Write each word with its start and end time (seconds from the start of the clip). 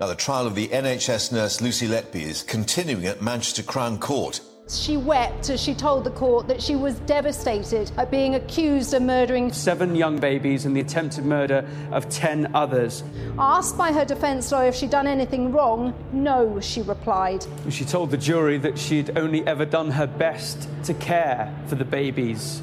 Now, 0.00 0.06
the 0.06 0.14
trial 0.14 0.46
of 0.46 0.54
the 0.54 0.68
NHS 0.68 1.30
nurse 1.30 1.60
Lucy 1.60 1.86
Letby 1.86 2.22
is 2.22 2.42
continuing 2.42 3.04
at 3.04 3.20
Manchester 3.20 3.62
Crown 3.62 3.98
Court. 3.98 4.40
She 4.66 4.96
wept 4.96 5.50
as 5.50 5.60
she 5.60 5.74
told 5.74 6.04
the 6.04 6.10
court 6.12 6.48
that 6.48 6.62
she 6.62 6.74
was 6.74 6.94
devastated 7.00 7.92
at 7.98 8.10
being 8.10 8.34
accused 8.36 8.94
of 8.94 9.02
murdering 9.02 9.52
seven 9.52 9.94
young 9.94 10.18
babies 10.18 10.64
and 10.64 10.74
the 10.74 10.80
attempted 10.80 11.26
murder 11.26 11.68
of 11.92 12.08
ten 12.08 12.50
others. 12.54 13.02
Asked 13.38 13.76
by 13.76 13.92
her 13.92 14.06
defence 14.06 14.50
lawyer 14.50 14.68
if 14.68 14.74
she'd 14.74 14.88
done 14.88 15.06
anything 15.06 15.52
wrong, 15.52 15.92
no, 16.14 16.58
she 16.60 16.80
replied. 16.80 17.44
She 17.68 17.84
told 17.84 18.10
the 18.10 18.16
jury 18.16 18.56
that 18.56 18.78
she'd 18.78 19.18
only 19.18 19.46
ever 19.46 19.66
done 19.66 19.90
her 19.90 20.06
best 20.06 20.66
to 20.84 20.94
care 20.94 21.54
for 21.66 21.74
the 21.74 21.84
babies. 21.84 22.62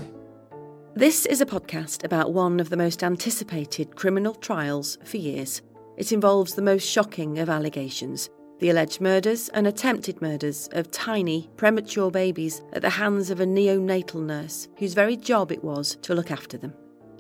This 0.96 1.28
is 1.28 1.42
a 1.42 1.46
podcast 1.46 2.04
about 2.04 2.34
one 2.34 2.60
of 2.60 2.72
the 2.72 2.78
most 2.78 3.04
anticipated 3.04 3.96
criminal 3.96 4.34
trials 4.34 4.98
for 5.04 5.18
years. 5.18 5.62
It 5.98 6.12
involves 6.12 6.54
the 6.54 6.62
most 6.62 6.88
shocking 6.88 7.40
of 7.40 7.50
allegations 7.50 8.30
the 8.60 8.70
alleged 8.72 9.02
murders 9.02 9.50
and 9.50 9.68
attempted 9.68 10.20
murders 10.20 10.68
of 10.72 10.90
tiny, 10.90 11.48
premature 11.58 12.10
babies 12.10 12.64
at 12.74 12.82
the 12.82 12.90
hands 12.90 13.30
of 13.30 13.40
a 13.40 13.46
neonatal 13.46 14.24
nurse 14.24 14.68
whose 14.80 14.96
very 14.96 15.16
job 15.16 15.52
it 15.52 15.64
was 15.64 15.96
to 16.02 16.16
look 16.16 16.32
after 16.32 16.58
them. 16.58 16.74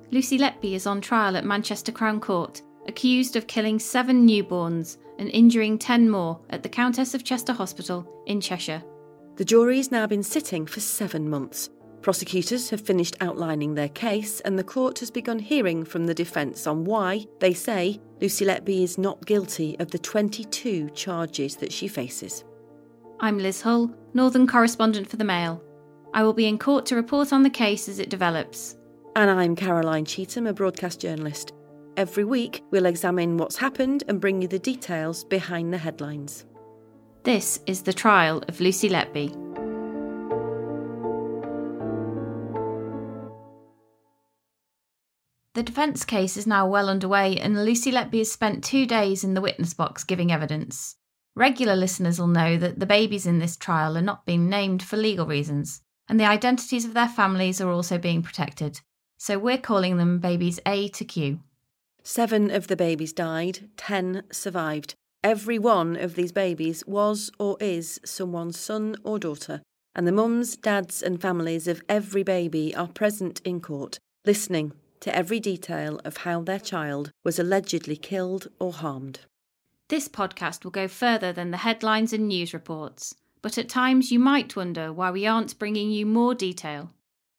Lucy 0.09 0.39
Letby 0.39 0.73
is 0.73 0.87
on 0.87 0.99
trial 0.99 1.37
at 1.37 1.45
Manchester 1.45 1.91
Crown 1.91 2.19
Court, 2.19 2.61
accused 2.87 3.35
of 3.35 3.45
killing 3.45 3.77
seven 3.77 4.27
newborns 4.27 4.97
and 5.19 5.29
injuring 5.29 5.77
ten 5.77 6.09
more 6.09 6.39
at 6.49 6.63
the 6.63 6.69
Countess 6.69 7.13
of 7.13 7.23
Chester 7.23 7.53
Hospital 7.53 8.23
in 8.25 8.41
Cheshire. 8.41 8.81
The 9.35 9.45
jury 9.45 9.77
has 9.77 9.91
now 9.91 10.07
been 10.07 10.23
sitting 10.23 10.66
for 10.66 10.79
seven 10.79 11.29
months. 11.29 11.69
Prosecutors 12.07 12.69
have 12.69 12.79
finished 12.79 13.18
outlining 13.19 13.75
their 13.75 13.90
case, 13.90 14.40
and 14.40 14.57
the 14.57 14.63
court 14.63 15.00
has 15.00 15.12
begun 15.12 15.40
hearing 15.40 15.84
from 15.84 16.06
the 16.06 16.13
defence 16.13 16.66
on 16.66 16.85
why 16.85 17.25
they 17.41 17.53
say 17.53 18.00
Lucy 18.22 18.45
Letby 18.45 18.81
is 18.81 18.97
not 18.97 19.25
guilty 19.25 19.78
of 19.79 19.91
the 19.91 20.00
22 20.00 20.91
charges 20.91 21.57
that 21.57 21.73
she 21.73 21.90
faces. 21.90 22.46
I'm 23.19 23.38
Liz 23.38 23.62
Hull, 23.62 23.94
Northern 24.13 24.47
correspondent 24.47 25.09
for 25.09 25.17
the 25.17 25.25
Mail. 25.25 25.62
I 26.13 26.23
will 26.23 26.31
be 26.31 26.46
in 26.46 26.57
court 26.57 26.85
to 26.85 26.96
report 26.96 27.34
on 27.34 27.44
the 27.44 27.50
case 27.50 27.90
as 27.90 28.00
it 28.00 28.09
develops. 28.09 28.78
And 29.17 29.29
I'm 29.29 29.53
Caroline 29.53 30.06
Cheetham, 30.06 30.47
a 30.47 30.53
broadcast 30.53 31.01
journalist. 31.01 31.51
Every 31.97 32.23
week, 32.23 32.63
we'll 32.72 32.85
examine 32.85 33.35
what's 33.35 33.57
happened 33.57 34.06
and 34.07 34.22
bring 34.22 34.41
you 34.41 34.47
the 34.47 34.59
details 34.59 35.25
behind 35.25 35.73
the 35.73 35.78
headlines. 35.78 36.46
This 37.23 37.59
is 37.66 37.81
the 37.81 37.91
trial 37.91 38.46
of 38.47 38.62
Lucy 38.62 38.88
Letby. 38.88 39.47
The 45.57 45.63
defence 45.63 46.06
case 46.06 46.38
is 46.38 46.45
now 46.45 46.68
well 46.68 46.88
underway, 46.88 47.35
and 47.38 47.66
Lucy 47.66 47.91
Letby 47.91 48.19
has 48.19 48.31
spent 48.31 48.63
two 48.63 48.85
days 48.85 49.23
in 49.23 49.34
the 49.34 49.41
witness 49.41 49.73
box 49.73 50.03
giving 50.03 50.31
evidence. 50.31 50.97
Regular 51.34 51.75
listeners 51.75 52.19
will 52.19 52.28
know 52.28 52.57
that 52.57 52.78
the 52.78 52.85
babies 52.85 53.25
in 53.25 53.40
this 53.40 53.57
trial 53.57 53.97
are 53.97 54.03
not 54.03 54.23
being 54.23 54.50
named 54.50 54.84
for 54.84 54.97
legal 54.97 55.25
reasons, 55.25 55.81
and 56.07 56.19
the 56.19 56.28
identities 56.28 56.85
of 56.85 56.94
their 56.94 57.07
families 57.07 57.59
are 57.59 57.72
also 57.72 57.97
being 57.97 58.22
protected. 58.22 58.81
So 59.17 59.40
we're 59.40 59.57
calling 59.57 59.97
them 59.97 60.19
babies 60.19 60.59
A 60.67 60.90
to 60.90 61.03
Q. 61.03 61.40
Seven 62.03 62.51
of 62.51 62.67
the 62.67 62.75
babies 62.75 63.12
died, 63.12 63.67
ten 63.78 64.25
survived. 64.31 64.94
Every 65.23 65.57
one 65.57 65.96
of 65.96 66.13
these 66.13 66.31
babies 66.31 66.84
was 66.85 67.31
or 67.40 67.57
is 67.59 68.00
someone's 68.06 68.59
son 68.59 68.96
or 69.03 69.17
daughter, 69.17 69.63
and 69.96 70.06
the 70.06 70.12
mums, 70.12 70.56
dads, 70.56 71.01
and 71.01 71.19
families 71.19 71.67
of 71.67 71.81
every 71.90 72.22
baby 72.22 72.75
are 72.75 72.90
present 72.90 73.41
in 73.44 73.59
court, 73.59 73.97
listening 74.23 74.73
to 75.02 75.16
every 75.16 75.40
detail 75.40 76.00
of 76.03 76.18
how 76.18 76.41
their 76.41 76.59
child 76.59 77.12
was 77.24 77.40
allegedly 77.40 77.96
killed 77.96 78.47
or 78.59 78.74
harmed. 78.74 79.22
This 79.90 80.08
podcast 80.08 80.63
will 80.63 80.72
go 80.72 80.88
further 80.88 81.31
than 81.31 81.52
the 81.52 81.58
headlines 81.58 82.12
and 82.13 82.28
news 82.28 82.53
reports, 82.53 83.16
but 83.41 83.58
at 83.58 83.69
times 83.69 84.12
you 84.12 84.19
might 84.19 84.56
wonder 84.56 84.91
why 84.91 85.12
we 85.12 85.25
aren't 85.25 85.58
bringing 85.59 85.91
you 85.91 86.06
more 86.06 86.35
detail. 86.35 86.91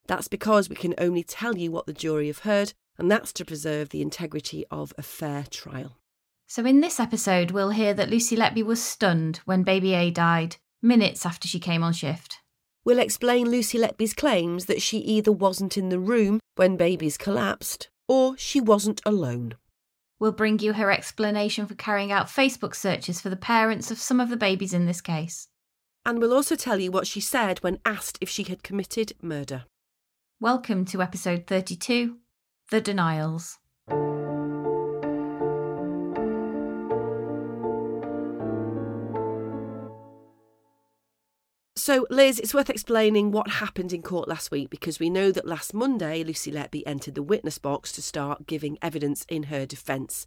That's 0.07 0.29
because 0.29 0.69
we 0.69 0.77
can 0.77 0.95
only 0.97 1.23
tell 1.23 1.59
you 1.59 1.71
what 1.71 1.87
the 1.87 1.93
jury 1.93 2.29
have 2.29 2.41
heard, 2.41 2.73
and 2.97 3.11
that's 3.11 3.33
to 3.35 3.45
preserve 3.45 3.91
the 3.91 4.01
integrity 4.01 4.65
of 4.71 4.95
a 4.97 5.03
fair 5.03 5.45
trial. 5.51 5.99
So, 6.47 6.65
in 6.65 6.81
this 6.81 6.99
episode, 6.99 7.51
we'll 7.51 7.71
hear 7.71 7.93
that 7.93 8.09
Lucy 8.09 8.35
Letby 8.35 8.65
was 8.65 8.83
stunned 8.83 9.41
when 9.45 9.63
baby 9.65 9.93
A 9.93 10.11
died, 10.11 10.57
minutes 10.81 11.27
after 11.27 11.47
she 11.47 11.61
came 11.61 11.83
on 11.83 11.93
shift. 11.93 12.39
We'll 12.85 13.01
explain 13.01 13.51
Lucy 13.51 13.77
Letby's 13.77 14.15
claims 14.15 14.65
that 14.65 14.81
she 14.81 14.97
either 14.97 15.31
wasn't 15.31 15.77
in 15.77 15.91
the 15.91 15.99
room 15.99 16.41
when 16.59 16.77
babies 16.77 17.17
collapsed 17.17 17.89
or 18.09 18.37
she 18.37 18.61
wasn't 18.61 19.01
alone. 19.07 19.55
We'll 20.19 20.33
bring 20.33 20.59
you 20.59 20.73
her 20.73 20.91
explanation 20.91 21.67
for 21.67 21.77
carrying 21.77 22.11
out 22.11 22.27
Facebook 22.27 22.75
searches 22.75 23.21
for 23.21 23.29
the 23.29 23.37
parents 23.37 23.93
of 23.93 23.99
some 23.99 24.19
of 24.19 24.29
the 24.29 24.37
babies 24.37 24.75
in 24.75 24.85
this 24.85 25.01
case. 25.01 25.47
And 26.05 26.19
we'll 26.19 26.35
also 26.35 26.57
tell 26.57 26.81
you 26.81 26.91
what 26.91 27.07
she 27.07 27.21
said 27.21 27.59
when 27.61 27.79
asked 27.85 28.19
if 28.21 28.29
she 28.29 28.43
had 28.43 28.65
committed 28.65 29.13
murder. 29.23 29.67
Welcome 30.41 30.85
to 30.87 31.01
episode 31.01 31.47
32 31.47 32.17
The 32.71 32.81
Denials. 32.81 33.59
So, 41.89 42.07
Liz, 42.11 42.39
it's 42.39 42.53
worth 42.53 42.69
explaining 42.69 43.31
what 43.31 43.49
happened 43.49 43.95
in 43.95 44.03
court 44.03 44.29
last 44.29 44.51
week 44.51 44.69
because 44.69 45.01
we 45.01 45.09
know 45.09 45.33
that 45.33 45.47
last 45.47 45.73
Monday 45.73 46.23
Lucy 46.23 46.53
Letby 46.53 46.83
entered 46.85 47.15
the 47.15 47.23
witness 47.23 47.57
box 47.57 47.93
to 47.93 48.03
start 48.03 48.47
giving 48.47 48.77
evidence 48.83 49.25
in 49.31 49.45
her 49.45 49.65
defence. 49.65 50.27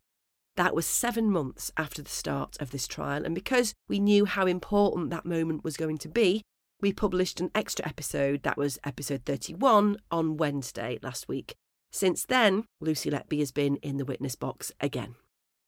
That 0.56 0.74
was 0.74 0.88
seven 0.88 1.30
months 1.30 1.72
after 1.78 2.02
the 2.02 2.10
start 2.10 2.58
of 2.60 2.72
this 2.72 2.88
trial, 2.88 3.24
and 3.24 3.36
because 3.36 3.76
we 3.88 4.00
knew 4.00 4.26
how 4.26 4.48
important 4.48 5.12
that 5.12 5.24
moment 5.24 5.64
was 5.64 5.78
going 5.78 6.00
to 6.00 6.10
be, 6.10 6.42
we 6.82 6.94
published 6.94 7.40
an 7.40 7.52
extra 7.54 7.88
episode 7.88 8.42
that 8.42 8.58
was 8.58 8.80
episode 8.84 9.24
31 9.24 9.98
on 10.10 10.38
Wednesday 10.38 10.98
last 11.04 11.28
week. 11.28 11.54
Since 11.92 12.26
then, 12.26 12.64
Lucy 12.80 13.12
Letby 13.12 13.38
has 13.38 13.52
been 13.52 13.76
in 13.84 13.98
the 13.98 14.06
witness 14.06 14.34
box 14.34 14.72
again. 14.80 15.14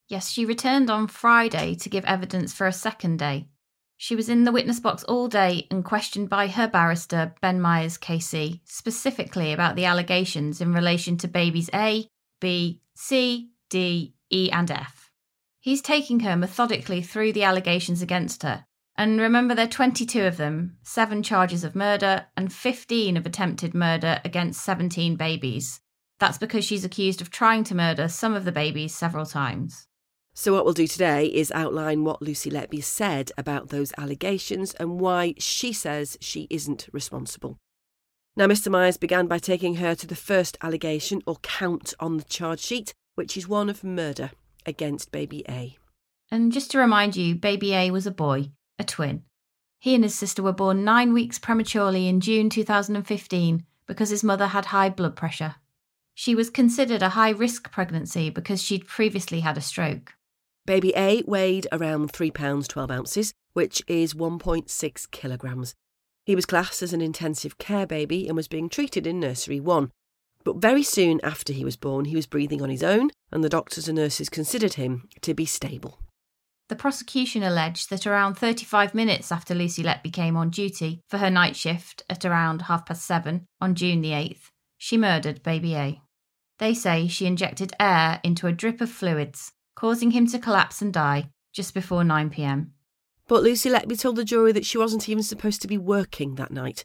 Yes, 0.07 0.31
she 0.31 0.43
returned 0.43 0.89
on 0.89 1.05
Friday 1.05 1.75
to 1.75 1.87
give 1.87 2.03
evidence 2.05 2.51
for 2.51 2.65
a 2.65 2.73
second 2.73 3.19
day. 3.19 3.45
She 4.03 4.17
was 4.17 4.27
in 4.27 4.43
the 4.43 4.51
witness 4.51 4.81
box 4.81 5.05
all 5.05 5.29
day 5.29 5.65
and 5.71 5.81
questioned 5.81 6.27
by 6.27 6.49
her 6.49 6.67
barrister, 6.67 7.33
Ben 7.39 7.61
Myers 7.61 7.97
KC, 7.97 8.59
specifically 8.65 9.53
about 9.53 9.77
the 9.77 9.85
allegations 9.85 10.59
in 10.59 10.73
relation 10.73 11.15
to 11.19 11.27
babies 11.29 11.69
A, 11.73 12.09
B, 12.41 12.81
C, 12.95 13.51
D, 13.69 14.13
E, 14.29 14.51
and 14.51 14.69
F. 14.69 15.09
He's 15.61 15.81
taking 15.81 16.19
her 16.19 16.35
methodically 16.35 17.01
through 17.01 17.31
the 17.31 17.45
allegations 17.45 18.01
against 18.01 18.43
her. 18.43 18.65
And 18.97 19.21
remember, 19.21 19.55
there 19.55 19.67
are 19.67 19.69
22 19.69 20.23
of 20.25 20.35
them, 20.35 20.75
seven 20.83 21.23
charges 21.23 21.63
of 21.63 21.73
murder, 21.73 22.25
and 22.35 22.51
15 22.51 23.15
of 23.15 23.25
attempted 23.25 23.73
murder 23.73 24.19
against 24.25 24.65
17 24.65 25.15
babies. 25.15 25.79
That's 26.19 26.37
because 26.37 26.65
she's 26.65 26.83
accused 26.83 27.21
of 27.21 27.31
trying 27.31 27.63
to 27.63 27.75
murder 27.75 28.09
some 28.09 28.33
of 28.33 28.43
the 28.43 28.51
babies 28.51 28.93
several 28.93 29.25
times. 29.25 29.87
So, 30.35 30.51
what 30.53 30.65
we'll 30.65 30.73
do 30.73 30.87
today 30.87 31.27
is 31.27 31.51
outline 31.51 32.03
what 32.03 32.21
Lucy 32.21 32.49
Letby 32.49 32.83
said 32.83 33.31
about 33.37 33.69
those 33.69 33.93
allegations 33.99 34.73
and 34.73 34.99
why 34.99 35.35
she 35.37 35.71
says 35.71 36.17
she 36.19 36.47
isn't 36.49 36.89
responsible. 36.91 37.59
Now, 38.35 38.47
Mr. 38.47 38.71
Myers 38.71 38.97
began 38.97 39.27
by 39.27 39.37
taking 39.37 39.75
her 39.75 39.93
to 39.93 40.07
the 40.07 40.15
first 40.15 40.57
allegation 40.63 41.21
or 41.27 41.35
count 41.43 41.93
on 41.99 42.17
the 42.17 42.23
charge 42.23 42.61
sheet, 42.61 42.95
which 43.13 43.37
is 43.37 43.47
one 43.47 43.69
of 43.69 43.83
murder 43.83 44.31
against 44.65 45.11
baby 45.11 45.45
A. 45.47 45.77
And 46.31 46.51
just 46.51 46.71
to 46.71 46.79
remind 46.79 47.15
you, 47.15 47.35
baby 47.35 47.75
A 47.75 47.91
was 47.91 48.07
a 48.07 48.11
boy, 48.11 48.49
a 48.79 48.83
twin. 48.83 49.21
He 49.79 49.93
and 49.93 50.03
his 50.03 50.15
sister 50.15 50.41
were 50.41 50.51
born 50.51 50.83
nine 50.83 51.13
weeks 51.13 51.37
prematurely 51.37 52.07
in 52.07 52.21
June 52.21 52.49
2015 52.49 53.65
because 53.85 54.09
his 54.09 54.23
mother 54.23 54.47
had 54.47 54.65
high 54.65 54.89
blood 54.89 55.15
pressure. 55.15 55.55
She 56.15 56.33
was 56.33 56.49
considered 56.49 57.03
a 57.03 57.09
high 57.09 57.31
risk 57.31 57.71
pregnancy 57.71 58.31
because 58.31 58.63
she'd 58.63 58.87
previously 58.87 59.41
had 59.41 59.57
a 59.57 59.61
stroke. 59.61 60.13
Baby 60.65 60.93
A 60.95 61.21
weighed 61.27 61.67
around 61.73 62.13
£3 62.13 62.67
12 62.67 62.89
ounces, 62.89 63.33
which 63.51 63.83
is 63.85 64.13
1.6 64.13 65.11
kilograms. 65.11 65.75
He 66.25 66.35
was 66.35 66.45
classed 66.45 66.81
as 66.81 66.93
an 66.93 67.01
intensive 67.01 67.57
care 67.57 67.85
baby 67.85 68.27
and 68.27 68.37
was 68.37 68.47
being 68.47 68.69
treated 68.69 69.05
in 69.05 69.19
nursery 69.19 69.59
1. 69.59 69.91
But 70.45 70.57
very 70.57 70.83
soon 70.83 71.19
after 71.21 71.51
he 71.51 71.65
was 71.65 71.75
born, 71.75 72.05
he 72.05 72.15
was 72.15 72.27
breathing 72.27 72.61
on 72.61 72.69
his 72.69 72.83
own, 72.83 73.09
and 73.29 73.43
the 73.43 73.49
doctors 73.49 73.89
and 73.89 73.97
nurses 73.97 74.29
considered 74.29 74.75
him 74.75 75.09
to 75.21 75.33
be 75.33 75.45
stable. 75.45 75.99
The 76.69 76.77
prosecution 76.77 77.43
alleged 77.43 77.89
that 77.89 78.07
around 78.07 78.35
35 78.35 78.95
minutes 78.95 79.33
after 79.33 79.53
Lucy 79.53 79.83
Letby 79.83 80.13
came 80.13 80.37
on 80.37 80.49
duty 80.49 81.01
for 81.09 81.17
her 81.17 81.29
night 81.29 81.57
shift 81.57 82.03
at 82.09 82.23
around 82.23 82.63
half 82.63 82.85
past 82.85 83.05
seven 83.05 83.45
on 83.59 83.75
June 83.75 83.99
the 83.99 84.11
8th, 84.11 84.49
she 84.77 84.97
murdered 84.97 85.43
baby 85.43 85.75
A. 85.75 86.01
They 86.59 86.73
say 86.73 87.09
she 87.09 87.25
injected 87.25 87.73
air 87.81 88.21
into 88.23 88.47
a 88.47 88.53
drip 88.53 88.79
of 88.79 88.89
fluids 88.89 89.51
causing 89.75 90.11
him 90.11 90.27
to 90.27 90.39
collapse 90.39 90.81
and 90.81 90.93
die 90.93 91.29
just 91.51 91.73
before 91.73 92.03
9 92.03 92.29
pm. 92.29 92.73
But 93.27 93.43
Lucy 93.43 93.69
Letby 93.69 93.99
told 93.99 94.17
the 94.17 94.25
jury 94.25 94.51
that 94.51 94.65
she 94.65 94.77
wasn't 94.77 95.07
even 95.07 95.23
supposed 95.23 95.61
to 95.61 95.67
be 95.67 95.77
working 95.77 96.35
that 96.35 96.51
night. 96.51 96.83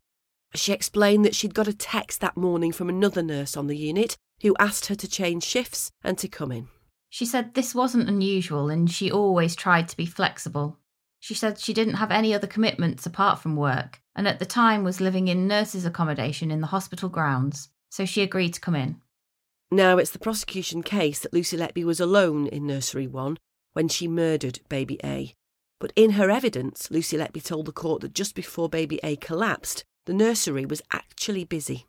She 0.55 0.73
explained 0.73 1.25
that 1.25 1.35
she'd 1.35 1.55
got 1.55 1.69
a 1.69 1.75
text 1.75 2.21
that 2.21 2.37
morning 2.37 2.73
from 2.73 2.89
another 2.89 3.23
nurse 3.23 3.57
on 3.57 3.67
the 3.67 3.77
unit 3.77 4.17
who 4.43 4.57
asked 4.59 4.87
her 4.87 4.95
to 4.95 5.09
change 5.09 5.43
shifts 5.43 5.91
and 6.03 6.17
to 6.19 6.29
come 6.29 6.53
in. 6.53 6.69
She 7.11 7.27
said 7.27 7.55
this 7.55 7.75
wasn't 7.75 8.09
unusual 8.09 8.69
and 8.69 8.91
she 8.91 9.11
always 9.11 9.57
tried 9.57 9.89
to 9.89 9.97
be 9.97 10.07
flexible. 10.07 10.79
She 11.21 11.35
said 11.35 11.59
she 11.59 11.75
didn't 11.75 11.95
have 11.95 12.11
any 12.11 12.33
other 12.33 12.47
commitments 12.47 13.05
apart 13.05 13.41
from 13.41 13.57
work 13.57 14.01
and 14.15 14.29
at 14.29 14.39
the 14.39 14.47
time 14.47 14.85
was 14.85 15.01
living 15.01 15.29
in 15.29 15.49
nurses' 15.49 15.85
accommodation 15.85 16.51
in 16.51 16.61
the 16.61 16.69
hospital 16.69 17.09
grounds, 17.09 17.71
so 17.91 18.05
she 18.05 18.23
agreed 18.23 18.55
to 18.55 18.61
come 18.61 18.75
in. 18.75 19.01
Now, 19.71 19.99
it's 19.99 20.11
the 20.11 20.19
prosecution 20.19 20.83
case 20.83 21.19
that 21.21 21.33
Lucy 21.33 21.57
Letby 21.57 21.85
was 21.85 22.01
alone 22.01 22.47
in 22.47 22.67
Nursery 22.67 23.07
1 23.07 23.37
when 23.75 23.89
she 23.89 24.09
murdered 24.09 24.61
baby 24.69 24.99
A. 25.05 25.35
But 25.79 25.93
in 25.95 26.13
her 26.13 26.31
evidence, 26.31 26.91
Lucy 26.91 27.19
Letby 27.19 27.45
told 27.45 27.67
the 27.67 27.73
court 27.73 28.01
that 28.01 28.15
just 28.15 28.35
before 28.35 28.69
baby 28.69 28.99
A 29.03 29.17
collapsed, 29.17 29.85
the 30.07 30.15
nursery 30.15 30.65
was 30.65 30.81
actually 30.91 31.45
busy. 31.45 31.87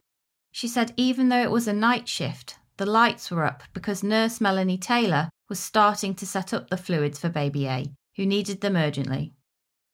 She 0.52 0.68
said 0.68 0.94
even 0.98 1.30
though 1.30 1.42
it 1.42 1.52
was 1.52 1.68
a 1.68 1.74
night 1.74 2.10
shift, 2.10 2.58
the 2.78 2.86
lights 2.86 3.32
were 3.32 3.46
up 3.46 3.64
because 3.74 4.04
nurse 4.04 4.42
Melanie 4.42 4.78
Taylor 4.78 5.30
was 5.48 5.60
starting 5.60 6.14
to 6.16 6.26
set 6.26 6.54
up 6.54 6.70
the 6.70 6.78
fluids 6.78 7.20
for 7.20 7.30
baby 7.30 7.66
A, 7.68 7.86
who 8.18 8.26
needed 8.26 8.60
them 8.60 8.76
urgently. 8.76 9.34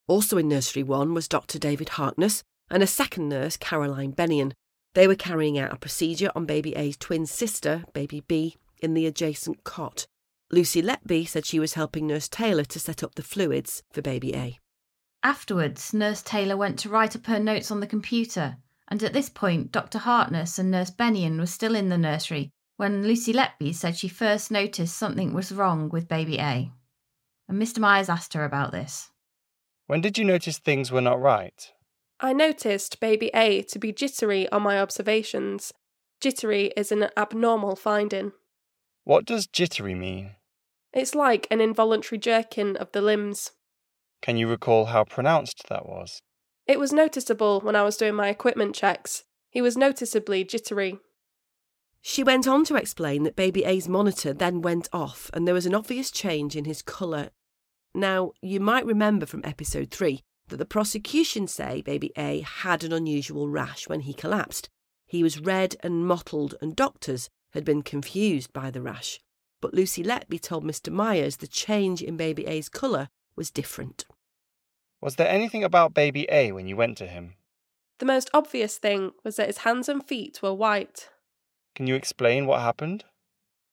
Also 0.08 0.38
in 0.38 0.48
Nursery 0.48 0.84
1 0.84 1.14
was 1.14 1.28
Dr. 1.28 1.60
David 1.60 1.90
Harkness 1.90 2.44
and 2.70 2.82
a 2.82 2.88
second 2.88 3.30
nurse, 3.30 3.58
Caroline 3.58 4.14
Bennion, 4.14 4.54
they 4.96 5.08
were 5.08 5.16
carrying 5.16 5.60
out 5.60 5.72
a 5.72 5.78
procedure 5.78 6.32
on 6.36 6.46
baby 6.46 6.76
A's 6.76 6.98
twin 6.98 7.26
sister, 7.26 7.84
baby 7.94 8.22
B, 8.22 8.56
in 8.82 8.94
the 8.94 9.06
adjacent 9.06 9.64
cot. 9.64 10.08
Lucy 10.52 10.82
Letby 10.82 11.28
said 11.28 11.46
she 11.46 11.60
was 11.60 11.74
helping 11.74 12.08
Nurse 12.08 12.28
Taylor 12.28 12.64
to 12.66 12.80
set 12.80 13.04
up 13.04 13.16
the 13.16 13.24
fluids 13.24 13.84
for 13.92 14.02
baby 14.02 14.34
A. 14.34 14.60
Afterwards, 15.22 15.94
Nurse 15.94 16.22
Taylor 16.22 16.56
went 16.56 16.80
to 16.80 16.90
write 16.90 17.16
up 17.16 17.26
her 17.26 17.40
notes 17.40 17.72
on 17.72 17.80
the 17.80 17.88
computer, 17.88 18.58
and 18.88 19.04
at 19.04 19.14
this 19.14 19.30
point, 19.30 19.72
Dr. 19.72 19.98
Harkness 20.00 20.58
and 20.58 20.72
Nurse 20.72 20.92
Bennion 20.92 21.40
were 21.40 21.46
still 21.46 21.76
in 21.76 21.90
the 21.90 21.98
nursery 21.98 22.52
when 22.78 23.04
Lucy 23.04 23.34
Letby 23.34 23.74
said 23.74 23.98
she 23.98 24.08
first 24.08 24.52
noticed 24.52 24.98
something 24.98 25.34
was 25.34 25.52
wrong 25.52 25.90
with 25.90 26.08
baby 26.08 26.38
A. 26.38 26.72
And 27.48 27.62
Mr. 27.62 27.80
Myers 27.80 28.10
asked 28.10 28.34
her 28.34 28.46
about 28.46 28.72
this. 28.72 29.12
When 29.88 30.02
did 30.02 30.18
you 30.18 30.26
notice 30.26 30.58
things 30.58 30.92
were 30.92 31.02
not 31.02 31.22
right? 31.22 31.72
I 32.20 32.34
noticed 32.34 33.00
baby 33.00 33.30
A 33.34 33.62
to 33.64 33.80
be 33.80 33.92
jittery 33.92 34.50
on 34.50 34.62
my 34.62 34.80
observations. 34.80 35.74
Jittery 36.22 36.72
is 36.78 36.92
an 36.92 37.10
abnormal 37.18 37.76
finding. 37.76 38.32
What 39.04 39.26
does 39.26 39.48
jittery 39.48 39.96
mean? 39.96 40.32
It's 40.94 41.14
like 41.14 41.46
an 41.52 41.60
involuntary 41.60 42.18
jerking 42.18 42.78
of 42.78 42.92
the 42.94 43.02
limbs. 43.02 43.52
Can 44.22 44.38
you 44.38 44.48
recall 44.48 44.86
how 44.86 45.04
pronounced 45.04 45.68
that 45.68 45.86
was? 45.86 46.22
It 46.66 46.80
was 46.80 46.94
noticeable 46.94 47.60
when 47.60 47.76
I 47.76 47.84
was 47.84 47.98
doing 47.98 48.16
my 48.16 48.30
equipment 48.30 48.74
checks. 48.74 49.24
He 49.50 49.62
was 49.62 49.78
noticeably 49.78 50.44
jittery. 50.44 51.00
She 52.02 52.24
went 52.24 52.48
on 52.48 52.64
to 52.66 52.76
explain 52.76 53.24
that 53.24 53.36
baby 53.36 53.66
A's 53.66 53.90
monitor 53.90 54.34
then 54.34 54.62
went 54.62 54.88
off 54.94 55.30
and 55.34 55.46
there 55.46 55.54
was 55.54 55.66
an 55.66 55.76
obvious 55.76 56.12
change 56.12 56.56
in 56.56 56.66
his 56.66 56.82
colour. 56.82 57.32
Now, 57.94 58.32
you 58.42 58.60
might 58.60 58.86
remember 58.86 59.26
from 59.26 59.42
episode 59.44 59.92
3 59.92 60.24
that 60.48 60.58
the 60.58 60.66
prosecution 60.66 61.48
say 61.48 61.82
baby 61.82 62.12
A 62.18 62.42
had 62.42 62.84
an 62.84 62.94
unusual 62.94 63.50
rash 63.50 63.88
when 63.88 64.02
he 64.02 64.14
collapsed. 64.14 64.70
He 65.08 65.24
was 65.24 65.40
red 65.40 65.76
and 65.82 66.08
mottled, 66.08 66.56
and 66.62 66.76
doctors 66.76 67.30
had 67.54 67.64
been 67.64 67.82
confused 67.82 68.52
by 68.54 68.72
the 68.72 68.82
rash. 68.82 69.20
But 69.62 69.74
Lucy 69.74 70.04
Letby 70.04 70.42
told 70.42 70.64
Mr. 70.64 70.92
Myers 70.92 71.38
the 71.38 71.48
change 71.48 72.02
in 72.02 72.18
baby 72.18 72.46
A's 72.46 72.70
colour 72.70 73.08
was 73.36 73.52
different. 73.52 74.06
Was 75.02 75.16
there 75.16 75.28
anything 75.28 75.64
about 75.64 75.94
baby 75.94 76.28
A 76.32 76.52
when 76.52 76.68
you 76.68 76.76
went 76.76 76.98
to 76.98 77.08
him? 77.08 77.36
The 78.00 78.06
most 78.06 78.30
obvious 78.34 78.78
thing 78.78 79.12
was 79.24 79.38
that 79.38 79.48
his 79.48 79.60
hands 79.60 79.88
and 79.88 80.06
feet 80.06 80.42
were 80.42 80.54
white. 80.54 81.10
Can 81.76 81.88
you 81.88 81.96
explain 81.96 82.46
what 82.46 82.62
happened? 82.62 83.06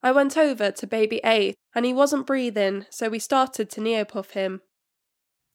I 0.02 0.12
went 0.12 0.36
over 0.36 0.70
to 0.70 0.86
baby 0.86 1.20
A 1.24 1.54
and 1.74 1.84
he 1.84 1.92
wasn't 1.92 2.26
breathing, 2.26 2.86
so 2.90 3.08
we 3.08 3.18
started 3.18 3.70
to 3.70 3.80
neopuff 3.80 4.32
him. 4.32 4.60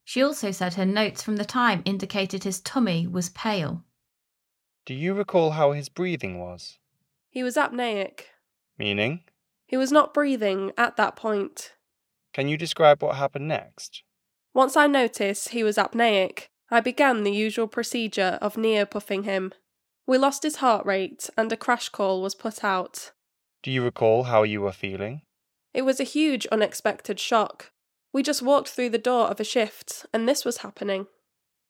She 0.08 0.24
also 0.24 0.52
said 0.52 0.76
her 0.76 0.86
notes 0.86 1.22
from 1.22 1.36
the 1.36 1.44
time 1.44 1.82
indicated 1.84 2.46
his 2.46 2.62
tummy 2.62 3.06
was 3.06 3.28
pale. 3.28 3.84
Do 4.86 4.94
you 4.94 5.14
recall 5.14 5.52
how 5.52 5.74
his 5.74 5.90
breathing 5.90 6.40
was? 6.40 6.80
He 7.30 7.44
was 7.44 7.58
apneic. 7.58 8.22
Meaning? 8.78 9.26
He 9.66 9.76
was 9.76 9.92
not 9.92 10.14
breathing 10.14 10.72
at 10.78 10.96
that 10.96 11.18
point. 11.18 11.74
Can 12.32 12.48
you 12.48 12.56
describe 12.56 13.04
what 13.04 13.18
happened 13.18 13.50
next? 13.50 14.04
Once 14.54 14.78
I 14.78 14.88
noticed 14.88 15.50
he 15.50 15.62
was 15.62 15.76
apneic, 15.76 16.48
I 16.72 16.80
began 16.80 17.24
the 17.24 17.34
usual 17.34 17.68
procedure 17.68 18.40
of 18.42 18.56
neopuffing 18.56 19.26
him. 19.26 19.52
We 20.06 20.18
lost 20.18 20.44
his 20.44 20.56
heart 20.58 20.86
rate 20.86 21.30
and 21.38 21.52
a 21.52 21.58
crash 21.58 21.90
call 21.90 22.22
was 22.22 22.34
put 22.34 22.64
out. 22.64 23.12
Do 23.62 23.72
you 23.72 23.84
recall 23.84 24.24
how 24.24 24.44
you 24.44 24.62
were 24.62 24.72
feeling? 24.72 25.24
It 25.74 25.82
was 25.82 26.00
a 26.00 26.06
huge 26.06 26.48
unexpected 26.48 27.20
shock. 27.20 27.74
We 28.18 28.24
just 28.24 28.42
walked 28.42 28.70
through 28.70 28.90
the 28.90 28.98
door 28.98 29.28
of 29.28 29.40
a 29.40 29.44
shift, 29.44 30.08
and 30.12 30.28
this 30.28 30.44
was 30.44 30.58
happening. 30.58 31.06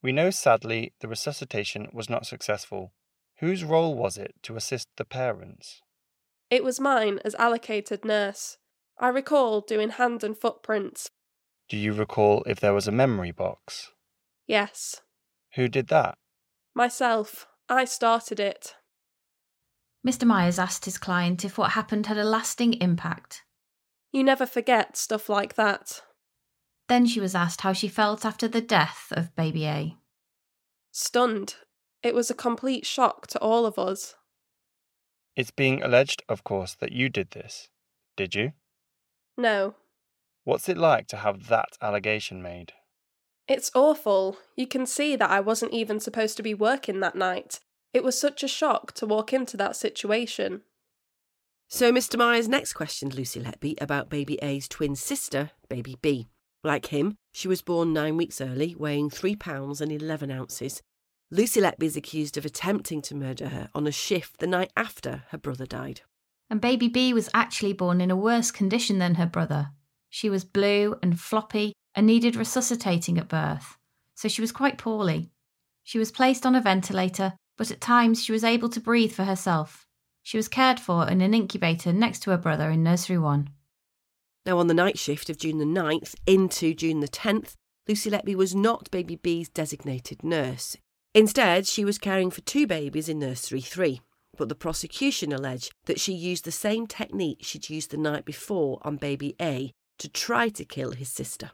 We 0.01 0.13
know 0.13 0.29
sadly 0.29 0.93
the 1.01 1.09
resuscitation 1.09 1.89
was 1.91 2.09
not 2.09 2.25
successful. 2.25 2.93
Whose 3.39 3.65
role 3.65 3.95
was 3.95 4.17
it 4.17 4.35
to 4.43 4.55
assist 4.55 4.87
the 4.95 5.03
parents? 5.03 5.81
It 6.49 6.63
was 6.63 6.79
mine 6.79 7.19
as 7.25 7.35
allocated 7.35 8.05
nurse. 8.05 8.59
I 8.97 9.09
recall 9.09 9.59
doing 9.59 9.89
hand 9.89 10.23
and 10.23 10.37
footprints. 10.37 11.09
Do 11.67 11.75
you 11.75 11.91
recall 11.91 12.43
if 12.47 12.61
there 12.61 12.73
was 12.73 12.87
a 12.87 12.93
memory 12.93 13.31
box? 13.31 13.91
Yes. 14.47 15.01
Who 15.55 15.67
did 15.67 15.89
that? 15.89 16.17
Myself. 16.73 17.45
I 17.67 17.83
started 17.83 18.39
it. 18.39 18.73
Mr. 20.07 20.23
Myers 20.23 20.59
asked 20.59 20.85
his 20.85 20.97
client 20.97 21.43
if 21.43 21.57
what 21.57 21.71
happened 21.71 22.05
had 22.05 22.17
a 22.17 22.23
lasting 22.23 22.75
impact. 22.75 23.43
You 24.13 24.23
never 24.23 24.45
forget 24.45 24.95
stuff 24.95 25.27
like 25.27 25.55
that. 25.55 26.03
Then 26.87 27.05
she 27.05 27.19
was 27.19 27.35
asked 27.35 27.61
how 27.61 27.73
she 27.73 27.87
felt 27.87 28.25
after 28.25 28.47
the 28.47 28.61
death 28.61 29.07
of 29.11 29.35
baby 29.35 29.65
A. 29.65 29.95
Stunned. 30.91 31.55
It 32.01 32.15
was 32.15 32.29
a 32.29 32.35
complete 32.35 32.85
shock 32.85 33.27
to 33.27 33.39
all 33.39 33.65
of 33.65 33.77
us. 33.77 34.15
It's 35.35 35.51
being 35.51 35.83
alleged, 35.83 36.23
of 36.29 36.43
course, 36.43 36.75
that 36.75 36.91
you 36.91 37.09
did 37.09 37.31
this. 37.31 37.69
Did 38.15 38.33
you? 38.33 38.53
No. 39.37 39.75
What's 40.45 40.69
it 40.69 40.77
like 40.77 41.07
to 41.09 41.17
have 41.17 41.47
that 41.47 41.77
allegation 41.81 42.41
made? 42.41 42.73
It's 43.47 43.71
awful. 43.75 44.37
You 44.55 44.65
can 44.65 44.85
see 44.85 45.15
that 45.15 45.29
I 45.29 45.39
wasn't 45.39 45.73
even 45.73 45.99
supposed 45.99 46.37
to 46.37 46.43
be 46.43 46.53
working 46.53 46.99
that 47.01 47.15
night. 47.15 47.59
It 47.93 48.03
was 48.03 48.19
such 48.19 48.43
a 48.43 48.47
shock 48.47 48.93
to 48.93 49.05
walk 49.05 49.33
into 49.33 49.57
that 49.57 49.75
situation. 49.75 50.61
So 51.67 51.91
Mr. 51.91 52.17
Myers 52.17 52.47
next 52.47 52.73
questioned 52.73 53.13
Lucy 53.13 53.41
Letby 53.41 53.81
about 53.81 54.09
baby 54.09 54.39
A's 54.41 54.67
twin 54.67 54.95
sister, 54.95 55.51
baby 55.69 55.97
B. 56.01 56.29
Like 56.67 56.87
him, 56.87 57.15
she 57.31 57.47
was 57.47 57.61
born 57.61 57.93
nine 57.93 58.17
weeks 58.17 58.41
early, 58.41 58.75
weighing 58.75 59.09
three 59.09 59.37
pounds 59.37 59.79
and 59.79 59.89
eleven 59.89 60.29
ounces. 60.29 60.81
Lucy 61.31 61.61
Letby 61.61 61.83
is 61.83 61.95
accused 61.95 62.35
of 62.35 62.43
attempting 62.43 63.01
to 63.03 63.15
murder 63.15 63.47
her 63.47 63.69
on 63.73 63.87
a 63.87 63.91
shift 63.93 64.39
the 64.39 64.47
night 64.47 64.73
after 64.75 65.23
her 65.29 65.37
brother 65.37 65.65
died. 65.65 66.01
And 66.49 66.59
baby 66.59 66.89
B 66.89 67.13
was 67.13 67.29
actually 67.33 67.71
born 67.71 68.01
in 68.01 68.11
a 68.11 68.17
worse 68.17 68.51
condition 68.51 68.99
than 68.99 69.15
her 69.15 69.25
brother. 69.25 69.69
She 70.09 70.29
was 70.29 70.43
blue 70.43 70.97
and 71.01 71.17
floppy 71.17 71.71
and 71.95 72.05
needed 72.05 72.35
resuscitating 72.35 73.17
at 73.17 73.29
birth, 73.29 73.77
so 74.13 74.27
she 74.27 74.41
was 74.41 74.51
quite 74.51 74.77
poorly. 74.77 75.31
She 75.85 75.97
was 75.97 76.11
placed 76.11 76.45
on 76.45 76.53
a 76.53 76.59
ventilator, 76.59 77.31
but 77.55 77.71
at 77.71 77.79
times 77.79 78.21
she 78.21 78.33
was 78.33 78.43
able 78.43 78.67
to 78.67 78.81
breathe 78.81 79.13
for 79.13 79.23
herself. 79.23 79.87
She 80.21 80.35
was 80.35 80.49
cared 80.49 80.81
for 80.81 81.07
in 81.07 81.21
an 81.21 81.33
incubator 81.33 81.93
next 81.93 82.23
to 82.23 82.31
her 82.31 82.37
brother 82.37 82.69
in 82.69 82.83
Nursery 82.83 83.17
1. 83.17 83.51
Now, 84.47 84.59
on 84.59 84.67
the 84.67 84.73
night 84.73 84.97
shift 84.97 85.29
of 85.29 85.37
June 85.37 85.57
the 85.57 85.65
9th 85.65 86.15
into 86.25 86.73
June 86.73 87.01
the 87.01 87.09
10th, 87.09 87.55
Lucy 87.85 88.09
Letby 88.09 88.33
was 88.33 88.55
not 88.55 88.89
baby 88.89 89.17
B's 89.17 89.49
designated 89.49 90.23
nurse. 90.23 90.77
Instead, 91.13 91.67
she 91.67 91.83
was 91.83 91.97
caring 91.97 92.31
for 92.31 92.39
two 92.41 92.65
babies 92.65 93.09
in 93.09 93.19
Nursery 93.19 93.59
3. 93.59 93.99
But 94.37 94.47
the 94.47 94.55
prosecution 94.55 95.33
alleged 95.33 95.73
that 95.85 95.99
she 95.99 96.13
used 96.13 96.45
the 96.45 96.51
same 96.53 96.87
technique 96.87 97.39
she'd 97.41 97.69
used 97.69 97.91
the 97.91 97.97
night 97.97 98.23
before 98.23 98.79
on 98.83 98.95
baby 98.95 99.35
A 99.41 99.73
to 99.99 100.07
try 100.07 100.47
to 100.47 100.63
kill 100.63 100.91
his 100.91 101.09
sister. 101.09 101.51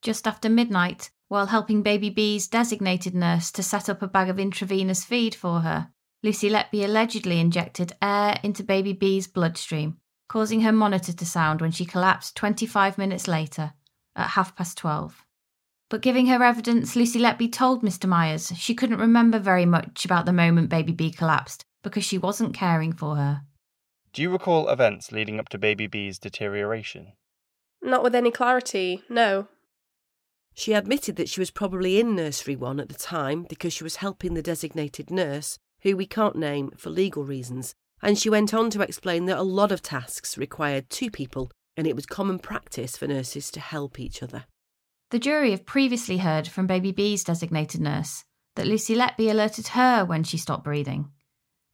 Just 0.00 0.28
after 0.28 0.48
midnight, 0.48 1.10
while 1.26 1.46
helping 1.46 1.82
baby 1.82 2.10
B's 2.10 2.46
designated 2.46 3.14
nurse 3.14 3.50
to 3.52 3.62
set 3.64 3.88
up 3.88 4.02
a 4.02 4.06
bag 4.06 4.28
of 4.28 4.38
intravenous 4.38 5.04
feed 5.04 5.34
for 5.34 5.62
her, 5.62 5.88
Lucy 6.22 6.48
Letby 6.48 6.84
allegedly 6.84 7.40
injected 7.40 7.94
air 8.00 8.38
into 8.44 8.62
baby 8.62 8.92
B's 8.92 9.26
bloodstream, 9.26 9.96
causing 10.30 10.60
her 10.60 10.70
monitor 10.70 11.12
to 11.12 11.26
sound 11.26 11.60
when 11.60 11.72
she 11.72 11.84
collapsed 11.84 12.36
25 12.36 12.96
minutes 12.96 13.26
later, 13.26 13.72
at 14.14 14.28
half 14.28 14.54
past 14.54 14.78
12. 14.78 15.26
But 15.88 16.02
giving 16.02 16.26
her 16.26 16.44
evidence, 16.44 16.94
Lucy 16.94 17.18
Letby 17.18 17.52
told 17.52 17.82
Mr. 17.82 18.08
Myers 18.08 18.52
she 18.56 18.72
couldn't 18.72 19.00
remember 19.00 19.40
very 19.40 19.66
much 19.66 20.04
about 20.04 20.26
the 20.26 20.32
moment 20.32 20.68
baby 20.68 20.92
B 20.92 21.10
collapsed 21.10 21.64
because 21.82 22.04
she 22.04 22.16
wasn't 22.16 22.54
caring 22.54 22.92
for 22.92 23.16
her. 23.16 23.42
Do 24.12 24.22
you 24.22 24.30
recall 24.30 24.68
events 24.68 25.10
leading 25.10 25.40
up 25.40 25.48
to 25.48 25.58
baby 25.58 25.88
B's 25.88 26.20
deterioration? 26.20 27.14
Not 27.82 28.04
with 28.04 28.14
any 28.14 28.30
clarity, 28.30 29.02
no. 29.08 29.48
She 30.54 30.74
admitted 30.74 31.16
that 31.16 31.28
she 31.28 31.40
was 31.40 31.50
probably 31.50 31.98
in 31.98 32.14
nursery 32.14 32.54
one 32.54 32.78
at 32.78 32.88
the 32.88 32.94
time 32.94 33.46
because 33.48 33.72
she 33.72 33.82
was 33.82 33.96
helping 33.96 34.34
the 34.34 34.42
designated 34.42 35.10
nurse, 35.10 35.58
who 35.80 35.96
we 35.96 36.06
can't 36.06 36.36
name 36.36 36.70
for 36.76 36.90
legal 36.90 37.24
reasons, 37.24 37.74
and 38.02 38.18
she 38.18 38.30
went 38.30 38.54
on 38.54 38.70
to 38.70 38.82
explain 38.82 39.26
that 39.26 39.38
a 39.38 39.42
lot 39.42 39.72
of 39.72 39.82
tasks 39.82 40.38
required 40.38 40.90
two 40.90 41.10
people 41.10 41.50
and 41.76 41.86
it 41.86 41.96
was 41.96 42.06
common 42.06 42.38
practice 42.38 42.96
for 42.96 43.06
nurses 43.06 43.50
to 43.50 43.60
help 43.60 43.98
each 43.98 44.22
other. 44.22 44.44
The 45.10 45.18
jury 45.18 45.50
have 45.50 45.66
previously 45.66 46.18
heard 46.18 46.46
from 46.46 46.66
baby 46.66 46.92
B's 46.92 47.24
designated 47.24 47.80
nurse 47.80 48.24
that 48.56 48.66
Lucy 48.66 48.94
Letby 48.94 49.30
alerted 49.30 49.68
her 49.68 50.04
when 50.04 50.24
she 50.24 50.36
stopped 50.36 50.64
breathing. 50.64 51.10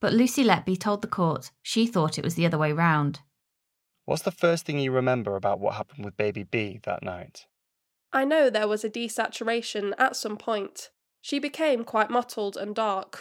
But 0.00 0.12
Lucy 0.12 0.45
Letby 0.45 0.78
told 0.78 1.02
the 1.02 1.09
court 1.09 1.50
she 1.62 1.87
thought 1.87 2.18
it 2.18 2.25
was 2.25 2.35
the 2.35 2.47
other 2.47 2.59
way 2.59 2.73
round. 2.73 3.21
What's 4.04 4.23
the 4.23 4.30
first 4.30 4.64
thing 4.64 4.78
you 4.78 4.92
remember 4.92 5.35
about 5.35 5.59
what 5.59 5.75
happened 5.75 6.04
with 6.04 6.16
baby 6.16 6.45
B 6.45 6.80
that 6.85 7.02
night? 7.02 7.47
I 8.12 8.25
know 8.25 8.49
there 8.49 8.68
was 8.68 8.85
a 8.85 8.90
desaturation 8.90 9.92
at 9.99 10.16
some 10.16 10.37
point. 10.37 10.90
She 11.21 11.38
became 11.38 11.83
quite 11.83 12.09
mottled 12.09 12.56
and 12.56 12.75
dark, 12.75 13.21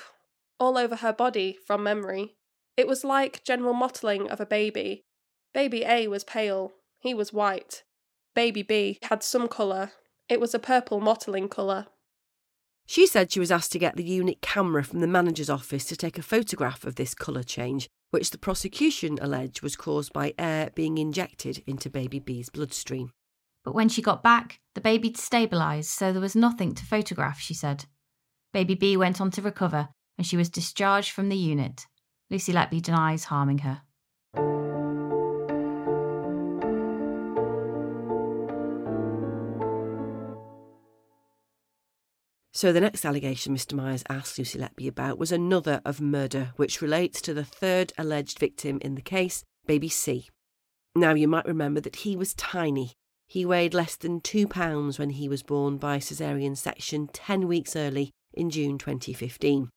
all 0.59 0.77
over 0.77 0.97
her 0.97 1.11
body 1.11 1.57
from 1.65 1.83
memory. 1.83 2.35
It 2.77 2.87
was 2.87 3.03
like 3.03 3.43
general 3.43 3.73
mottling 3.73 4.29
of 4.29 4.39
a 4.39 4.45
baby. 4.45 5.05
Baby 5.53 5.83
A 5.85 6.07
was 6.07 6.23
pale, 6.23 6.73
he 6.99 7.13
was 7.13 7.31
white. 7.31 7.83
Baby 8.33 8.63
B 8.63 8.99
had 9.03 9.23
some 9.23 9.47
colour. 9.47 9.91
It 10.27 10.39
was 10.39 10.53
a 10.53 10.59
purple 10.59 10.99
mottling 10.99 11.47
colour. 11.47 11.87
She 12.85 13.07
said 13.07 13.31
she 13.31 13.39
was 13.39 13.51
asked 13.51 13.71
to 13.71 13.79
get 13.79 13.95
the 13.95 14.03
unit 14.03 14.41
camera 14.41 14.83
from 14.83 14.99
the 14.99 15.07
manager's 15.07 15.49
office 15.49 15.85
to 15.85 15.95
take 15.95 16.17
a 16.17 16.23
photograph 16.23 16.83
of 16.83 16.95
this 16.95 17.15
colour 17.15 17.43
change, 17.43 17.87
which 18.11 18.29
the 18.29 18.37
prosecution 18.37 19.17
alleged 19.21 19.61
was 19.61 19.75
caused 19.75 20.13
by 20.13 20.33
air 20.37 20.69
being 20.75 20.97
injected 20.97 21.63
into 21.65 21.89
baby 21.89 22.19
B's 22.19 22.49
bloodstream. 22.49 23.11
But 23.63 23.73
when 23.73 23.89
she 23.89 24.03
got 24.03 24.21
back, 24.21 24.59
the 24.75 24.81
baby'd 24.81 25.15
stabilised, 25.15 25.85
so 25.85 26.11
there 26.11 26.21
was 26.21 26.35
nothing 26.35 26.75
to 26.75 26.85
photograph, 26.85 27.39
she 27.39 27.55
said. 27.55 27.85
Baby 28.53 28.75
B 28.75 28.95
went 28.95 29.19
on 29.19 29.31
to 29.31 29.41
recover, 29.41 29.89
and 30.17 30.27
she 30.27 30.37
was 30.37 30.49
discharged 30.49 31.11
from 31.11 31.29
the 31.29 31.37
unit. 31.37 31.87
Lucy 32.29 32.53
Letby 32.53 32.81
denies 32.81 33.25
harming 33.25 33.59
her. 33.59 33.81
So 42.51 42.71
the 42.71 42.79
next 42.79 43.05
allegation 43.05 43.53
Mr. 43.53 43.73
Myers 43.73 44.03
asked 44.09 44.39
Lucy 44.39 44.57
Letby 44.57 44.87
about 44.87 45.19
was 45.19 45.31
another 45.31 45.81
of 45.85 46.01
murder, 46.01 46.53
which 46.55 46.81
relates 46.81 47.21
to 47.21 47.33
the 47.33 47.43
third 47.43 47.93
alleged 47.97 48.39
victim 48.39 48.79
in 48.81 48.95
the 48.95 49.01
case, 49.01 49.43
baby 49.67 49.89
C. 49.89 50.29
Now 50.95 51.13
you 51.13 51.27
might 51.27 51.45
remember 51.45 51.81
that 51.81 51.97
he 51.97 52.15
was 52.15 52.33
tiny. 52.33 52.93
He 53.27 53.45
weighed 53.45 53.73
less 53.73 53.97
than 53.97 54.21
two 54.21 54.47
pounds 54.47 54.97
when 54.97 55.11
he 55.11 55.27
was 55.27 55.43
born 55.43 55.77
by 55.77 55.99
caesarean 55.99 56.55
section 56.55 57.07
10 57.11 57.47
weeks 57.47 57.75
early 57.75 58.11
in 58.33 58.49
June 58.49 58.77
2015. 58.77 59.69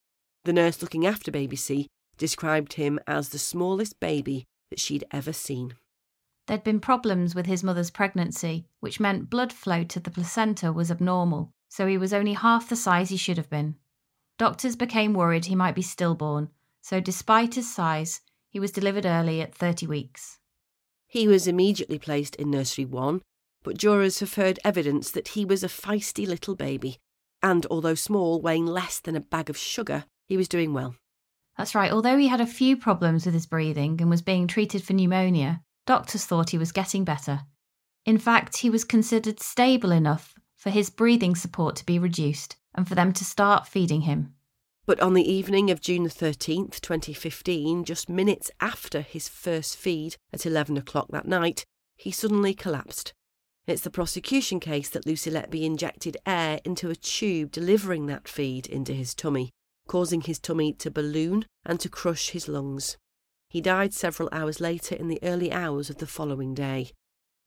The 0.44 0.52
nurse 0.52 0.80
looking 0.80 1.04
after 1.04 1.30
baby 1.30 1.56
C 1.56 1.88
described 2.18 2.74
him 2.74 2.98
as 3.06 3.30
the 3.30 3.38
smallest 3.38 3.98
baby 4.00 4.44
that 4.70 4.80
she'd 4.80 5.04
ever 5.10 5.32
seen. 5.32 5.74
There'd 6.46 6.64
been 6.64 6.80
problems 6.80 7.34
with 7.34 7.46
his 7.46 7.62
mother's 7.62 7.90
pregnancy, 7.90 8.66
which 8.80 9.00
meant 9.00 9.30
blood 9.30 9.52
flow 9.52 9.84
to 9.84 10.00
the 10.00 10.10
placenta 10.10 10.72
was 10.72 10.90
abnormal, 10.90 11.52
so 11.68 11.86
he 11.86 11.98
was 11.98 12.12
only 12.12 12.32
half 12.32 12.68
the 12.68 12.76
size 12.76 13.10
he 13.10 13.16
should 13.16 13.36
have 13.36 13.50
been. 13.50 13.76
Doctors 14.38 14.76
became 14.76 15.12
worried 15.14 15.46
he 15.46 15.54
might 15.54 15.74
be 15.74 15.82
stillborn, 15.82 16.48
so 16.80 17.00
despite 17.00 17.54
his 17.54 17.72
size, 17.72 18.20
he 18.48 18.60
was 18.60 18.72
delivered 18.72 19.04
early 19.04 19.42
at 19.42 19.54
30 19.54 19.86
weeks. 19.86 20.38
He 21.06 21.28
was 21.28 21.46
immediately 21.46 21.98
placed 21.98 22.34
in 22.36 22.50
nursery 22.50 22.84
one, 22.84 23.22
but 23.62 23.76
jurors 23.76 24.20
have 24.20 24.34
heard 24.34 24.58
evidence 24.64 25.10
that 25.10 25.28
he 25.28 25.44
was 25.44 25.62
a 25.62 25.68
feisty 25.68 26.26
little 26.26 26.54
baby, 26.54 26.98
and 27.42 27.66
although 27.70 27.94
small, 27.94 28.40
weighing 28.40 28.66
less 28.66 29.00
than 29.00 29.16
a 29.16 29.20
bag 29.20 29.50
of 29.50 29.56
sugar, 29.56 30.04
he 30.26 30.36
was 30.36 30.48
doing 30.48 30.72
well. 30.72 30.94
That's 31.58 31.74
right, 31.74 31.90
although 31.90 32.16
he 32.16 32.28
had 32.28 32.40
a 32.40 32.46
few 32.46 32.76
problems 32.76 33.26
with 33.26 33.34
his 33.34 33.46
breathing 33.46 34.00
and 34.00 34.08
was 34.08 34.22
being 34.22 34.46
treated 34.46 34.84
for 34.84 34.92
pneumonia, 34.92 35.60
doctors 35.86 36.24
thought 36.24 36.50
he 36.50 36.58
was 36.58 36.70
getting 36.70 37.04
better. 37.04 37.40
In 38.06 38.16
fact, 38.16 38.58
he 38.58 38.70
was 38.70 38.84
considered 38.84 39.40
stable 39.40 39.90
enough 39.90 40.34
for 40.56 40.70
his 40.70 40.88
breathing 40.88 41.34
support 41.34 41.74
to 41.76 41.84
be 41.84 41.98
reduced 41.98 42.56
and 42.76 42.86
for 42.86 42.94
them 42.94 43.12
to 43.12 43.24
start 43.24 43.66
feeding 43.66 44.02
him. 44.02 44.34
But 44.86 45.00
on 45.00 45.14
the 45.14 45.30
evening 45.30 45.68
of 45.70 45.80
June 45.80 46.06
13th, 46.06 46.80
2015, 46.80 47.84
just 47.84 48.08
minutes 48.08 48.52
after 48.60 49.00
his 49.00 49.28
first 49.28 49.76
feed 49.76 50.16
at 50.32 50.46
11 50.46 50.76
o'clock 50.76 51.08
that 51.10 51.26
night, 51.26 51.64
he 51.96 52.12
suddenly 52.12 52.54
collapsed. 52.54 53.12
It's 53.66 53.82
the 53.82 53.90
prosecution 53.90 54.60
case 54.60 54.88
that 54.90 55.06
Lucy 55.06 55.30
Letby 55.30 55.64
injected 55.64 56.16
air 56.24 56.60
into 56.64 56.88
a 56.88 56.96
tube 56.96 57.50
delivering 57.50 58.06
that 58.06 58.28
feed 58.28 58.66
into 58.66 58.94
his 58.94 59.14
tummy, 59.14 59.50
causing 59.88 60.20
his 60.20 60.38
tummy 60.38 60.72
to 60.74 60.90
balloon 60.90 61.44
and 61.66 61.80
to 61.80 61.88
crush 61.88 62.30
his 62.30 62.46
lungs. 62.46 62.96
He 63.50 63.60
died 63.60 63.92
several 63.92 64.28
hours 64.30 64.60
later 64.60 64.94
in 64.94 65.08
the 65.08 65.18
early 65.22 65.50
hours 65.50 65.90
of 65.90 65.98
the 65.98 66.06
following 66.06 66.54
day. 66.54 66.92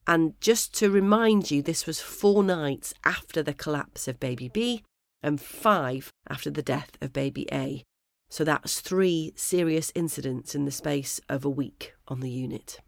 And 0.06 0.34
just 0.40 0.74
to 0.78 0.90
remind 0.90 1.50
you, 1.50 1.62
this 1.62 1.86
was 1.86 2.00
four 2.00 2.42
nights 2.42 2.92
after 3.04 3.42
the 3.42 3.54
collapse 3.54 4.08
of 4.08 4.20
baby 4.20 4.48
B 4.48 4.84
and 5.22 5.40
five 5.40 6.10
after 6.28 6.50
the 6.50 6.62
death 6.62 6.90
of 7.00 7.12
baby 7.12 7.46
A. 7.52 7.84
So 8.28 8.44
that's 8.44 8.80
three 8.80 9.32
serious 9.36 9.92
incidents 9.94 10.54
in 10.54 10.64
the 10.64 10.70
space 10.70 11.20
of 11.28 11.44
a 11.44 11.50
week 11.50 11.94
on 12.08 12.20
the 12.20 12.30
unit. 12.30 12.80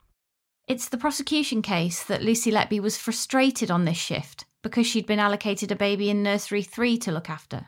It's 0.67 0.89
the 0.89 0.99
prosecution 0.99 1.61
case 1.63 2.03
that 2.05 2.23
Lucy 2.23 2.51
Letby 2.51 2.81
was 2.81 2.97
frustrated 2.97 3.71
on 3.71 3.85
this 3.85 3.99
shift 3.99 4.47
because 4.63 4.87
she'd 4.87 5.07
been 5.07 5.19
allocated 5.19 5.71
a 5.71 5.77
baby 5.77 6.09
in 6.09 6.23
nursery 6.23 6.63
3 6.63 6.97
to 6.99 7.13
look 7.13 7.29
after. 7.29 7.67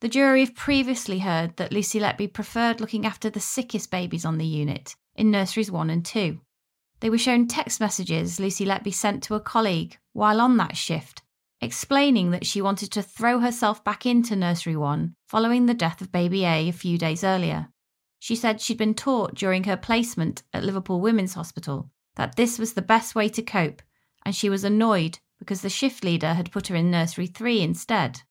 The 0.00 0.08
jury 0.08 0.40
have 0.40 0.54
previously 0.54 1.20
heard 1.20 1.56
that 1.56 1.72
Lucy 1.72 1.98
Letby 1.98 2.32
preferred 2.34 2.80
looking 2.80 3.06
after 3.06 3.30
the 3.30 3.40
sickest 3.40 3.90
babies 3.90 4.26
on 4.26 4.36
the 4.36 4.44
unit 4.44 4.94
in 5.14 5.30
nurseries 5.30 5.70
1 5.70 5.88
and 5.88 6.04
2. 6.04 6.38
They 7.00 7.08
were 7.08 7.16
shown 7.16 7.46
text 7.46 7.80
messages 7.80 8.38
Lucy 8.38 8.66
Letby 8.66 8.92
sent 8.92 9.22
to 9.24 9.34
a 9.34 9.40
colleague 9.40 9.96
while 10.12 10.40
on 10.40 10.58
that 10.58 10.76
shift, 10.76 11.22
explaining 11.62 12.30
that 12.32 12.44
she 12.44 12.60
wanted 12.60 12.92
to 12.92 13.02
throw 13.02 13.40
herself 13.40 13.82
back 13.84 14.04
into 14.04 14.36
nursery 14.36 14.76
1 14.76 15.14
following 15.26 15.64
the 15.64 15.72
death 15.72 16.02
of 16.02 16.12
baby 16.12 16.44
A 16.44 16.68
a 16.68 16.72
few 16.72 16.98
days 16.98 17.24
earlier. 17.24 17.68
She 18.18 18.36
said 18.36 18.60
she'd 18.60 18.76
been 18.76 18.94
taught 18.94 19.34
during 19.34 19.64
her 19.64 19.76
placement 19.78 20.42
at 20.52 20.64
Liverpool 20.64 21.00
Women's 21.00 21.34
Hospital 21.34 21.90
that 22.16 22.36
this 22.36 22.58
was 22.58 22.74
the 22.74 22.82
best 22.82 23.14
way 23.14 23.30
to 23.30 23.42
cope, 23.42 23.80
and 24.26 24.34
she 24.34 24.50
was 24.50 24.64
annoyed 24.64 25.20
because 25.38 25.62
the 25.62 25.70
shift 25.70 26.04
leader 26.04 26.34
had 26.34 26.52
put 26.52 26.66
her 26.66 26.76
in 26.76 26.90
nursery 26.90 27.26
three 27.26 27.62
instead. 27.62 28.22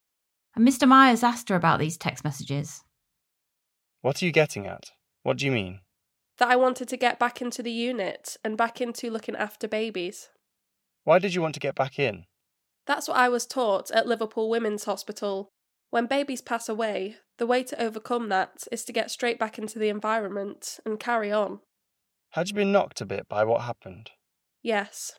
And 0.56 0.68
Mr. 0.68 0.88
Myers 0.88 1.24
asked 1.24 1.50
her 1.50 1.56
about 1.56 1.80
these 1.80 1.98
text 1.98 2.24
messages. 2.24 2.82
What 4.02 4.22
are 4.22 4.26
you 4.26 4.32
getting 4.32 4.66
at? 4.66 4.92
What 5.24 5.38
do 5.38 5.46
you 5.46 5.52
mean? 5.52 5.82
That 6.38 6.50
I 6.50 6.56
wanted 6.56 6.88
to 6.90 6.98
get 6.98 7.20
back 7.20 7.42
into 7.42 7.62
the 7.62 7.72
unit 7.72 8.38
and 8.44 8.58
back 8.58 8.80
into 8.80 9.10
looking 9.10 9.36
after 9.36 9.68
babies. 9.68 10.30
Why 11.04 11.20
did 11.20 11.34
you 11.34 11.42
want 11.42 11.54
to 11.56 11.60
get 11.60 11.76
back 11.76 12.00
in? 12.00 12.26
That's 12.88 13.08
what 13.08 13.18
I 13.18 13.30
was 13.30 13.46
taught 13.46 13.92
at 13.92 14.08
Liverpool 14.08 14.50
Women's 14.50 14.86
Hospital. 14.86 15.50
When 15.90 16.06
babies 16.06 16.42
pass 16.42 16.70
away, 16.70 17.18
the 17.38 17.48
way 17.48 17.64
to 17.64 17.82
overcome 17.82 18.30
that 18.30 18.66
is 18.72 18.86
to 18.86 18.94
get 18.94 19.12
straight 19.12 19.40
back 19.40 19.58
into 19.58 19.80
the 19.80 19.90
environment 19.90 20.80
and 20.86 21.00
carry 21.00 21.32
on. 21.32 21.60
Had 22.32 22.50
you 22.50 22.56
been 22.56 22.72
knocked 22.72 23.02
a 23.02 23.06
bit 23.06 23.28
by 23.28 23.44
what 23.44 23.62
happened? 23.62 24.12
Yes. 24.62 25.14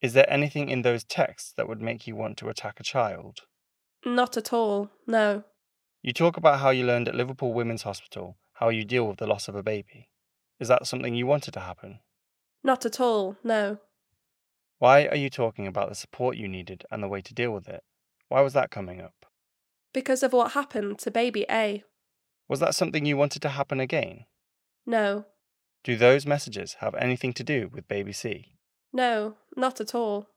Is 0.00 0.12
there 0.12 0.30
anything 0.30 0.68
in 0.68 0.82
those 0.82 1.04
texts 1.04 1.52
that 1.56 1.68
would 1.68 1.80
make 1.80 2.06
you 2.06 2.16
want 2.16 2.36
to 2.38 2.48
attack 2.48 2.80
a 2.80 2.84
child? 2.84 3.40
Not 4.06 4.36
at 4.36 4.52
all, 4.52 4.88
no. 5.04 5.42
You 6.00 6.12
talk 6.12 6.36
about 6.36 6.60
how 6.60 6.70
you 6.70 6.86
learned 6.86 7.08
at 7.08 7.16
Liverpool 7.16 7.52
Women's 7.52 7.82
Hospital 7.82 8.36
how 8.52 8.68
you 8.68 8.84
deal 8.84 9.06
with 9.08 9.18
the 9.18 9.26
loss 9.26 9.48
of 9.48 9.56
a 9.56 9.64
baby. 9.64 10.08
Is 10.60 10.68
that 10.68 10.86
something 10.86 11.16
you 11.16 11.26
wanted 11.26 11.52
to 11.54 11.60
happen? 11.60 11.98
Not 12.62 12.86
at 12.86 13.00
all, 13.00 13.36
no. 13.42 13.78
Why 14.78 15.06
are 15.08 15.16
you 15.16 15.28
talking 15.28 15.66
about 15.66 15.88
the 15.88 15.96
support 15.96 16.36
you 16.36 16.46
needed 16.46 16.84
and 16.88 17.02
the 17.02 17.08
way 17.08 17.20
to 17.20 17.34
deal 17.34 17.50
with 17.50 17.66
it? 17.66 17.82
Why 18.28 18.42
was 18.42 18.52
that 18.52 18.70
coming 18.70 19.00
up? 19.00 19.26
Because 19.92 20.22
of 20.22 20.32
what 20.32 20.52
happened 20.52 21.00
to 21.00 21.10
baby 21.10 21.44
A. 21.50 21.82
Was 22.48 22.60
that 22.60 22.76
something 22.76 23.06
you 23.06 23.16
wanted 23.16 23.42
to 23.42 23.48
happen 23.48 23.80
again? 23.80 24.26
No. 24.86 25.24
Do 25.82 25.96
those 25.96 26.24
messages 26.24 26.76
have 26.78 26.94
anything 26.94 27.32
to 27.32 27.42
do 27.42 27.68
with 27.72 27.88
baby 27.88 28.12
C? 28.12 28.52
No, 28.92 29.34
not 29.56 29.80
at 29.80 29.96
all. 29.96 30.28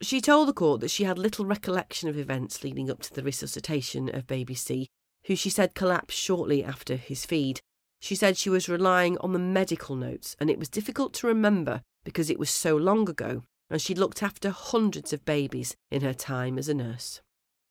She 0.00 0.20
told 0.20 0.48
the 0.48 0.52
court 0.52 0.80
that 0.80 0.90
she 0.90 1.04
had 1.04 1.18
little 1.18 1.44
recollection 1.44 2.08
of 2.08 2.16
events 2.16 2.62
leading 2.62 2.90
up 2.90 3.00
to 3.02 3.12
the 3.12 3.22
resuscitation 3.22 4.14
of 4.14 4.28
baby 4.28 4.54
C, 4.54 4.88
who 5.26 5.34
she 5.34 5.50
said 5.50 5.74
collapsed 5.74 6.18
shortly 6.18 6.62
after 6.62 6.96
his 6.96 7.24
feed. 7.24 7.60
She 8.00 8.14
said 8.14 8.36
she 8.36 8.50
was 8.50 8.68
relying 8.68 9.18
on 9.18 9.32
the 9.32 9.40
medical 9.40 9.96
notes 9.96 10.36
and 10.38 10.48
it 10.48 10.58
was 10.58 10.68
difficult 10.68 11.14
to 11.14 11.26
remember 11.26 11.82
because 12.04 12.30
it 12.30 12.38
was 12.38 12.48
so 12.48 12.76
long 12.76 13.08
ago 13.08 13.42
and 13.70 13.82
she'd 13.82 13.98
looked 13.98 14.22
after 14.22 14.50
hundreds 14.50 15.12
of 15.12 15.24
babies 15.24 15.76
in 15.90 16.02
her 16.02 16.14
time 16.14 16.58
as 16.58 16.68
a 16.68 16.74
nurse. 16.74 17.20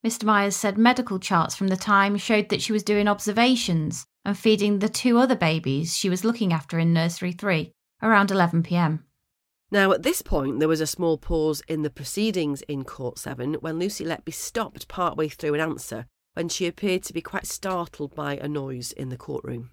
Mr. 0.05 0.25
Myers 0.25 0.55
said 0.55 0.77
medical 0.77 1.19
charts 1.19 1.55
from 1.55 1.69
the 1.69 1.77
time 1.77 2.17
showed 2.17 2.49
that 2.49 2.61
she 2.61 2.71
was 2.71 2.83
doing 2.83 3.07
observations 3.07 4.05
and 4.25 4.37
feeding 4.37 4.79
the 4.79 4.89
two 4.89 5.17
other 5.17 5.35
babies 5.35 5.95
she 5.95 6.09
was 6.09 6.23
looking 6.23 6.53
after 6.53 6.77
in 6.77 6.93
nursery 6.93 7.31
3 7.31 7.71
around 8.03 8.31
11 8.31 8.63
pm. 8.63 9.05
Now, 9.69 9.91
at 9.91 10.03
this 10.03 10.21
point, 10.21 10.59
there 10.59 10.67
was 10.67 10.79
a 10.79 10.87
small 10.87 11.17
pause 11.17 11.61
in 11.67 11.81
the 11.81 11.89
proceedings 11.89 12.61
in 12.63 12.85
Court 12.85 13.19
7 13.19 13.55
when 13.55 13.77
Lucy 13.77 14.05
Letby 14.05 14.33
stopped 14.33 14.87
partway 14.87 15.27
through 15.27 15.55
an 15.55 15.59
answer 15.59 16.05
when 16.35 16.47
she 16.47 16.67
appeared 16.67 17.03
to 17.03 17.13
be 17.13 17.21
quite 17.21 17.45
startled 17.45 18.15
by 18.15 18.37
a 18.37 18.47
noise 18.47 18.93
in 18.93 19.09
the 19.09 19.17
courtroom. 19.17 19.71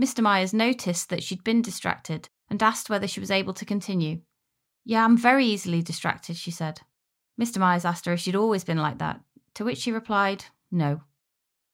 Mr. 0.00 0.22
Myers 0.22 0.54
noticed 0.54 1.08
that 1.08 1.22
she'd 1.22 1.42
been 1.42 1.62
distracted 1.62 2.28
and 2.48 2.62
asked 2.62 2.88
whether 2.88 3.08
she 3.08 3.20
was 3.20 3.30
able 3.30 3.54
to 3.54 3.64
continue. 3.64 4.20
Yeah, 4.84 5.04
I'm 5.04 5.16
very 5.16 5.46
easily 5.46 5.82
distracted, 5.82 6.36
she 6.36 6.50
said. 6.50 6.80
Mr. 7.40 7.58
Myers 7.58 7.84
asked 7.84 8.06
her 8.06 8.12
if 8.12 8.20
she'd 8.20 8.36
always 8.36 8.62
been 8.62 8.78
like 8.78 8.98
that, 8.98 9.20
to 9.54 9.64
which 9.64 9.78
she 9.78 9.90
replied, 9.90 10.44
no. 10.70 11.02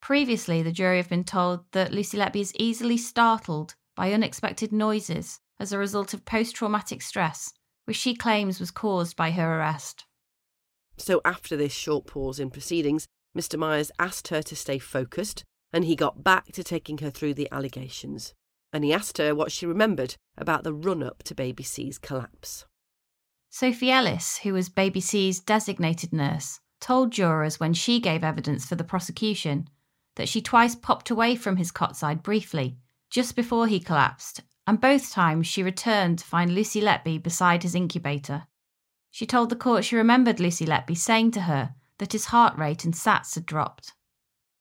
Previously, 0.01 0.63
the 0.63 0.73
jury 0.73 0.97
have 0.97 1.11
been 1.11 1.25
told 1.25 1.65
that 1.73 1.93
Lucy 1.93 2.17
Letby 2.17 2.41
is 2.41 2.55
easily 2.59 2.97
startled 2.97 3.75
by 3.97 4.13
unexpected 4.13 4.73
noises 4.73 5.41
as 5.61 5.73
a 5.73 5.79
result 5.79 6.15
of 6.15 6.25
post 6.25 6.57
traumatic 6.57 7.03
stress, 7.03 7.53
which 7.85 7.97
she 7.97 8.17
claims 8.17 8.59
was 8.59 8.71
caused 8.71 9.15
by 9.15 9.31
her 9.31 9.59
arrest. 9.59 10.07
So, 10.97 11.21
after 11.25 11.57
this 11.57 11.73
short 11.73 12.07
pause 12.07 12.41
in 12.41 12.51
proceedings, 12.51 13.07
Mr. 13.37 13.59
Myers 13.59 13.93
asked 13.99 14.29
her 14.29 14.43
to 14.43 14.57
stay 14.57 14.79
focused 14.79 15.45
and 15.73 15.85
he 15.85 15.95
got 15.95 16.25
back 16.25 16.47
to 16.53 16.65
taking 16.65 16.99
her 16.99 17.11
through 17.11 17.35
the 17.35 17.49
allegations. 17.53 18.35
And 18.73 18.85
he 18.85 18.93
asked 18.93 19.19
her 19.19 19.35
what 19.35 19.53
she 19.53 19.67
remembered 19.67 20.17
about 20.37 20.65
the 20.65 20.73
run 20.73 21.03
up 21.03 21.23
to 21.25 21.35
Baby 21.35 21.63
C's 21.63 21.99
collapse. 21.99 22.65
Sophie 23.51 23.91
Ellis, 23.91 24.39
who 24.39 24.53
was 24.53 24.69
Baby 24.69 25.01
C's 25.01 25.41
designated 25.41 26.13
nurse, 26.13 26.61
told 26.81 27.13
jurors 27.13 27.61
when 27.61 27.75
she 27.75 28.01
gave 28.01 28.25
evidence 28.25 28.65
for 28.65 28.77
the 28.77 28.85
prosecution 28.85 29.69
that 30.17 30.29
she 30.29 30.41
twice 30.41 30.75
popped 30.75 31.11
away 31.11 31.35
from 31.35 31.57
his 31.57 31.71
cot 31.71 31.97
side 31.97 32.23
briefly, 32.23 32.77
just 33.11 33.35
before 33.35 33.67
he 33.67 33.81
collapsed, 33.81 34.43
and 34.71 34.81
both 34.81 35.11
times 35.11 35.49
she 35.49 35.65
returned 35.65 36.21
to 36.21 36.25
find 36.25 36.55
Lucy 36.55 36.81
Letby 36.81 37.21
beside 37.21 37.65
his 37.65 37.75
incubator. 37.75 38.45
She 39.11 39.27
told 39.27 39.49
the 39.51 39.57
court 39.57 39.85
she 39.85 39.97
remembered 39.97 40.39
Lucy 40.39 40.65
Letby 40.65 40.97
saying 40.97 41.33
to 41.33 41.41
her 41.41 41.75
that 41.99 42.13
his 42.13 42.27
heart 42.27 42.57
rate 42.57 42.85
and 42.85 42.95
SATs 42.95 43.35
had 43.35 43.47
dropped. 43.47 43.95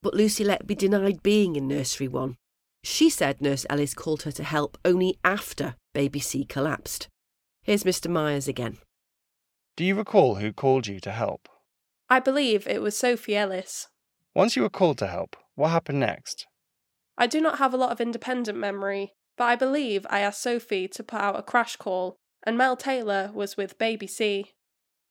But 0.01 0.15
Lucy 0.15 0.43
Letby 0.43 0.75
denied 0.75 1.21
being 1.21 1.55
in 1.55 1.67
nursery 1.67 2.07
one. 2.07 2.37
She 2.83 3.11
said 3.11 3.39
Nurse 3.39 3.67
Ellis 3.69 3.93
called 3.93 4.23
her 4.23 4.31
to 4.31 4.43
help 4.43 4.79
only 4.83 5.19
after 5.23 5.75
baby 5.93 6.19
C 6.19 6.43
collapsed. 6.43 7.07
Here's 7.61 7.83
Mr. 7.83 8.09
Myers 8.09 8.47
again. 8.47 8.79
Do 9.77 9.85
you 9.85 9.93
recall 9.93 10.37
who 10.37 10.51
called 10.51 10.87
you 10.87 10.99
to 11.01 11.11
help? 11.11 11.47
I 12.09 12.19
believe 12.19 12.65
it 12.65 12.81
was 12.81 12.97
Sophie 12.97 13.37
Ellis. 13.37 13.89
Once 14.33 14.55
you 14.55 14.63
were 14.63 14.71
called 14.71 14.97
to 14.97 15.07
help, 15.07 15.35
what 15.53 15.69
happened 15.69 15.99
next? 15.99 16.47
I 17.15 17.27
do 17.27 17.39
not 17.39 17.59
have 17.59 17.75
a 17.75 17.77
lot 17.77 17.91
of 17.91 18.01
independent 18.01 18.57
memory, 18.57 19.13
but 19.39 19.45
I 19.45 19.55
believe 19.55 20.05
I 20.09 20.19
asked 20.19 20.41
Sophie 20.41 20.89
to 20.89 21.01
put 21.01 21.21
out 21.21 21.39
a 21.39 21.41
crash 21.41 21.77
call, 21.77 22.17
and 22.43 22.57
Mel 22.57 22.75
Taylor 22.75 23.31
was 23.33 23.55
with 23.55 23.77
baby 23.77 24.05
C. 24.05 24.51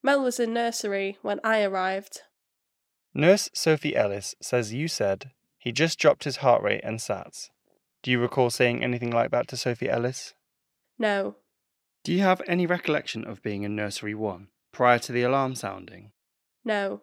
Mel 0.03 0.21
was 0.21 0.39
in 0.39 0.53
nursery 0.53 1.17
when 1.23 1.39
I 1.43 1.63
arrived. 1.63 2.21
Nurse 3.11 3.49
Sophie 3.55 3.95
Ellis 3.95 4.35
says 4.39 4.71
you 4.71 4.87
said 4.87 5.31
he 5.57 5.71
just 5.71 5.97
dropped 5.97 6.25
his 6.25 6.37
heart 6.37 6.61
rate 6.61 6.81
and 6.83 6.99
SATs. 6.99 7.49
Do 8.03 8.11
you 8.11 8.19
recall 8.19 8.51
saying 8.51 8.83
anything 8.83 9.09
like 9.09 9.31
that 9.31 9.47
to 9.47 9.57
Sophie 9.57 9.89
Ellis? 9.89 10.35
No. 10.99 11.37
Do 12.03 12.13
you 12.13 12.19
have 12.19 12.43
any 12.47 12.67
recollection 12.67 13.25
of 13.25 13.41
being 13.41 13.63
in 13.63 13.75
nursery 13.75 14.13
one 14.13 14.49
prior 14.71 14.99
to 14.99 15.11
the 15.11 15.23
alarm 15.23 15.55
sounding? 15.55 16.11
No. 16.63 17.01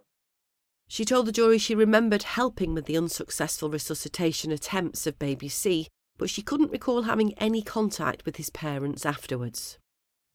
She 0.87 1.05
told 1.05 1.27
the 1.27 1.33
jury 1.33 1.59
she 1.59 1.75
remembered 1.75 2.23
helping 2.23 2.73
with 2.73 2.87
the 2.87 2.97
unsuccessful 2.97 3.69
resuscitation 3.69 4.53
attempts 4.53 5.09
of 5.09 5.19
baby 5.19 5.49
C, 5.49 5.89
but 6.19 6.31
she 6.31 6.43
couldn't 6.43 6.73
recall 6.73 7.03
having 7.03 7.35
any 7.35 7.63
contact 7.63 8.25
with 8.25 8.37
his 8.37 8.51
parents 8.51 9.05
afterwards. 9.05 9.79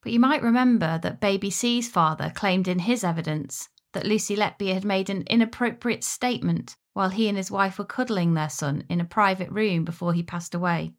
But 0.01 0.11
you 0.11 0.19
might 0.19 0.41
remember 0.41 0.99
that 1.01 1.21
baby 1.21 1.49
C's 1.49 1.89
father 1.89 2.31
claimed 2.33 2.67
in 2.67 2.79
his 2.79 3.03
evidence 3.03 3.69
that 3.93 4.05
Lucy 4.05 4.35
Letby 4.35 4.73
had 4.73 4.85
made 4.85 5.09
an 5.09 5.23
inappropriate 5.27 6.03
statement 6.03 6.75
while 6.93 7.09
he 7.09 7.27
and 7.27 7.37
his 7.37 7.51
wife 7.51 7.77
were 7.77 7.85
cuddling 7.85 8.33
their 8.33 8.49
son 8.49 8.83
in 8.89 8.99
a 8.99 9.05
private 9.05 9.49
room 9.49 9.85
before 9.85 10.13
he 10.13 10.23
passed 10.23 10.55
away. 10.55 10.93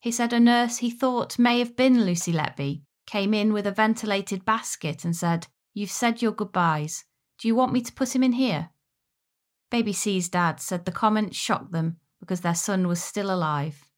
He 0.00 0.10
said 0.10 0.32
a 0.32 0.40
nurse 0.40 0.78
he 0.78 0.90
thought 0.90 1.38
may 1.38 1.58
have 1.58 1.76
been 1.76 2.04
Lucy 2.04 2.32
Letby 2.32 2.82
came 3.06 3.34
in 3.34 3.52
with 3.52 3.66
a 3.66 3.72
ventilated 3.72 4.44
basket 4.44 5.04
and 5.04 5.16
said, 5.16 5.46
You've 5.74 5.90
said 5.90 6.22
your 6.22 6.32
goodbyes. 6.32 7.04
Do 7.38 7.48
you 7.48 7.54
want 7.54 7.72
me 7.72 7.80
to 7.82 7.92
put 7.92 8.14
him 8.14 8.22
in 8.22 8.32
here? 8.32 8.70
Baby 9.70 9.92
C's 9.92 10.28
dad 10.28 10.60
said 10.60 10.84
the 10.84 10.92
comment 10.92 11.34
shocked 11.34 11.72
them 11.72 11.96
because 12.20 12.42
their 12.42 12.54
son 12.54 12.86
was 12.86 13.02
still 13.02 13.32
alive. 13.32 13.88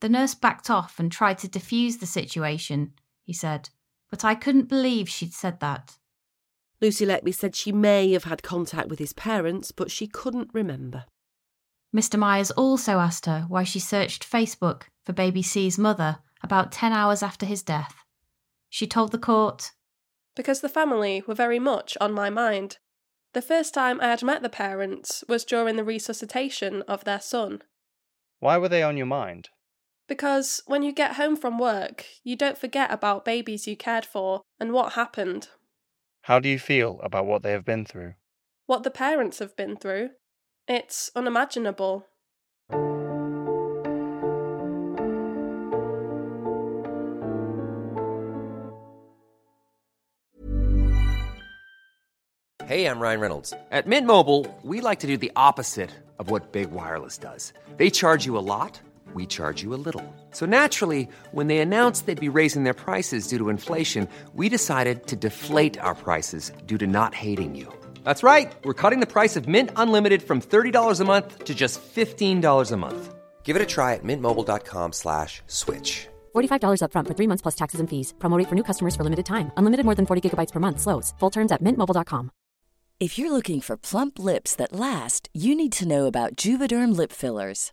The 0.00 0.08
nurse 0.08 0.34
backed 0.34 0.70
off 0.70 0.98
and 0.98 1.10
tried 1.10 1.38
to 1.38 1.48
defuse 1.48 2.00
the 2.00 2.06
situation, 2.06 2.92
he 3.22 3.32
said, 3.32 3.70
but 4.10 4.24
I 4.24 4.34
couldn't 4.34 4.68
believe 4.68 5.08
she'd 5.08 5.32
said 5.32 5.60
that. 5.60 5.96
Lucy 6.80 7.06
Letby 7.06 7.34
said 7.34 7.56
she 7.56 7.72
may 7.72 8.12
have 8.12 8.24
had 8.24 8.42
contact 8.42 8.88
with 8.88 8.98
his 8.98 9.12
parents, 9.14 9.72
but 9.72 9.90
she 9.90 10.06
couldn't 10.06 10.50
remember. 10.52 11.04
Mr. 11.94 12.18
Myers 12.18 12.50
also 12.50 12.98
asked 12.98 13.26
her 13.26 13.46
why 13.48 13.64
she 13.64 13.78
searched 13.78 14.30
Facebook 14.30 14.82
for 15.04 15.12
baby 15.12 15.42
C's 15.42 15.78
mother 15.78 16.18
about 16.42 16.72
10 16.72 16.92
hours 16.92 17.22
after 17.22 17.46
his 17.46 17.62
death. 17.62 18.04
She 18.68 18.86
told 18.86 19.12
the 19.12 19.18
court, 19.18 19.72
Because 20.34 20.60
the 20.60 20.68
family 20.68 21.22
were 21.26 21.34
very 21.34 21.58
much 21.58 21.96
on 22.00 22.12
my 22.12 22.28
mind. 22.28 22.76
The 23.32 23.40
first 23.40 23.72
time 23.72 24.00
I 24.00 24.08
had 24.08 24.22
met 24.22 24.42
the 24.42 24.50
parents 24.50 25.24
was 25.28 25.44
during 25.44 25.76
the 25.76 25.84
resuscitation 25.84 26.82
of 26.82 27.04
their 27.04 27.20
son. 27.20 27.62
Why 28.40 28.58
were 28.58 28.68
they 28.68 28.82
on 28.82 28.98
your 28.98 29.06
mind? 29.06 29.48
Because 30.08 30.62
when 30.66 30.82
you 30.82 30.92
get 30.92 31.16
home 31.16 31.36
from 31.36 31.58
work, 31.58 32.04
you 32.22 32.36
don't 32.36 32.58
forget 32.58 32.92
about 32.92 33.24
babies 33.24 33.66
you 33.66 33.76
cared 33.76 34.06
for 34.06 34.42
and 34.60 34.72
what 34.72 34.92
happened. 34.92 35.48
How 36.22 36.38
do 36.38 36.48
you 36.48 36.58
feel 36.58 37.00
about 37.02 37.26
what 37.26 37.42
they 37.42 37.50
have 37.50 37.64
been 37.64 37.84
through? 37.84 38.14
What 38.66 38.84
the 38.84 38.90
parents 38.90 39.40
have 39.40 39.56
been 39.56 39.76
through. 39.76 40.10
It's 40.68 41.10
unimaginable. 41.16 42.06
Hey, 52.64 52.86
I'm 52.86 52.98
Ryan 52.98 53.20
Reynolds. 53.20 53.54
At 53.70 53.86
Mint 53.86 54.08
Mobile, 54.08 54.46
we 54.62 54.80
like 54.80 54.98
to 55.00 55.06
do 55.06 55.16
the 55.16 55.30
opposite 55.36 55.90
of 56.18 56.30
what 56.30 56.50
Big 56.50 56.72
Wireless 56.72 57.16
does. 57.16 57.52
They 57.76 57.90
charge 57.90 58.26
you 58.26 58.36
a 58.36 58.40
lot 58.40 58.80
we 59.16 59.26
charge 59.26 59.62
you 59.64 59.74
a 59.74 59.82
little. 59.86 60.04
So 60.30 60.46
naturally, 60.46 61.08
when 61.32 61.48
they 61.48 61.58
announced 61.58 62.06
they'd 62.06 62.28
be 62.28 62.38
raising 62.40 62.64
their 62.64 62.80
prices 62.86 63.26
due 63.26 63.38
to 63.38 63.48
inflation, 63.48 64.06
we 64.34 64.48
decided 64.48 65.06
to 65.08 65.16
deflate 65.16 65.78
our 65.80 65.94
prices 65.94 66.52
due 66.66 66.78
to 66.78 66.86
not 66.86 67.14
hating 67.14 67.56
you. 67.56 67.66
That's 68.04 68.22
right. 68.22 68.54
We're 68.64 68.80
cutting 68.82 69.00
the 69.00 69.12
price 69.16 69.34
of 69.34 69.48
Mint 69.48 69.70
Unlimited 69.76 70.22
from 70.22 70.40
$30 70.40 71.00
a 71.00 71.04
month 71.04 71.44
to 71.44 71.54
just 71.54 71.80
$15 71.94 72.72
a 72.72 72.76
month. 72.76 73.14
Give 73.42 73.56
it 73.56 73.68
a 73.68 73.72
try 73.76 73.94
at 73.94 74.04
mintmobile.com 74.04 74.92
slash 74.92 75.42
switch. 75.46 76.08
$45 76.34 76.82
upfront 76.82 77.08
for 77.08 77.14
three 77.14 77.28
months 77.30 77.42
plus 77.42 77.56
taxes 77.62 77.80
and 77.80 77.88
fees. 77.88 78.14
Promo 78.18 78.38
rate 78.38 78.48
for 78.48 78.54
new 78.54 78.66
customers 78.70 78.94
for 78.96 79.04
limited 79.04 79.26
time. 79.26 79.50
Unlimited 79.56 79.84
more 79.84 79.96
than 79.98 80.06
40 80.06 80.22
gigabytes 80.22 80.52
per 80.52 80.60
month. 80.60 80.80
Slows. 80.80 81.14
Full 81.20 81.30
terms 81.30 81.52
at 81.52 81.62
mintmobile.com. 81.62 82.30
If 82.98 83.18
you're 83.18 83.32
looking 83.32 83.60
for 83.60 83.76
plump 83.76 84.18
lips 84.18 84.56
that 84.56 84.72
last, 84.72 85.28
you 85.34 85.54
need 85.54 85.72
to 85.72 85.86
know 85.86 86.06
about 86.06 86.34
Juvederm 86.34 86.96
lip 86.96 87.12
fillers. 87.12 87.72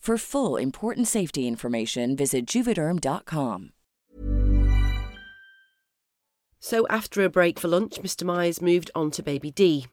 For 0.00 0.16
full 0.16 0.56
important 0.56 1.08
safety 1.08 1.46
information, 1.46 2.16
visit 2.16 2.46
juvederm.com. 2.46 3.72
So, 6.58 6.86
after 6.88 7.22
a 7.22 7.28
break 7.28 7.60
for 7.60 7.68
lunch, 7.68 8.00
Mr. 8.00 8.24
Myers 8.24 8.62
moved 8.62 8.90
on 8.94 9.10
to 9.10 9.22
baby 9.22 9.50
D. 9.50 9.88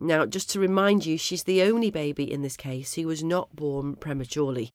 Now, 0.00 0.26
just 0.26 0.50
to 0.50 0.60
remind 0.60 1.06
you, 1.06 1.16
she's 1.16 1.44
the 1.44 1.62
only 1.62 1.92
baby 1.92 2.30
in 2.30 2.42
this 2.42 2.56
case 2.56 2.94
who 2.94 3.06
was 3.06 3.22
not 3.22 3.54
born 3.54 3.94
prematurely, 3.94 4.72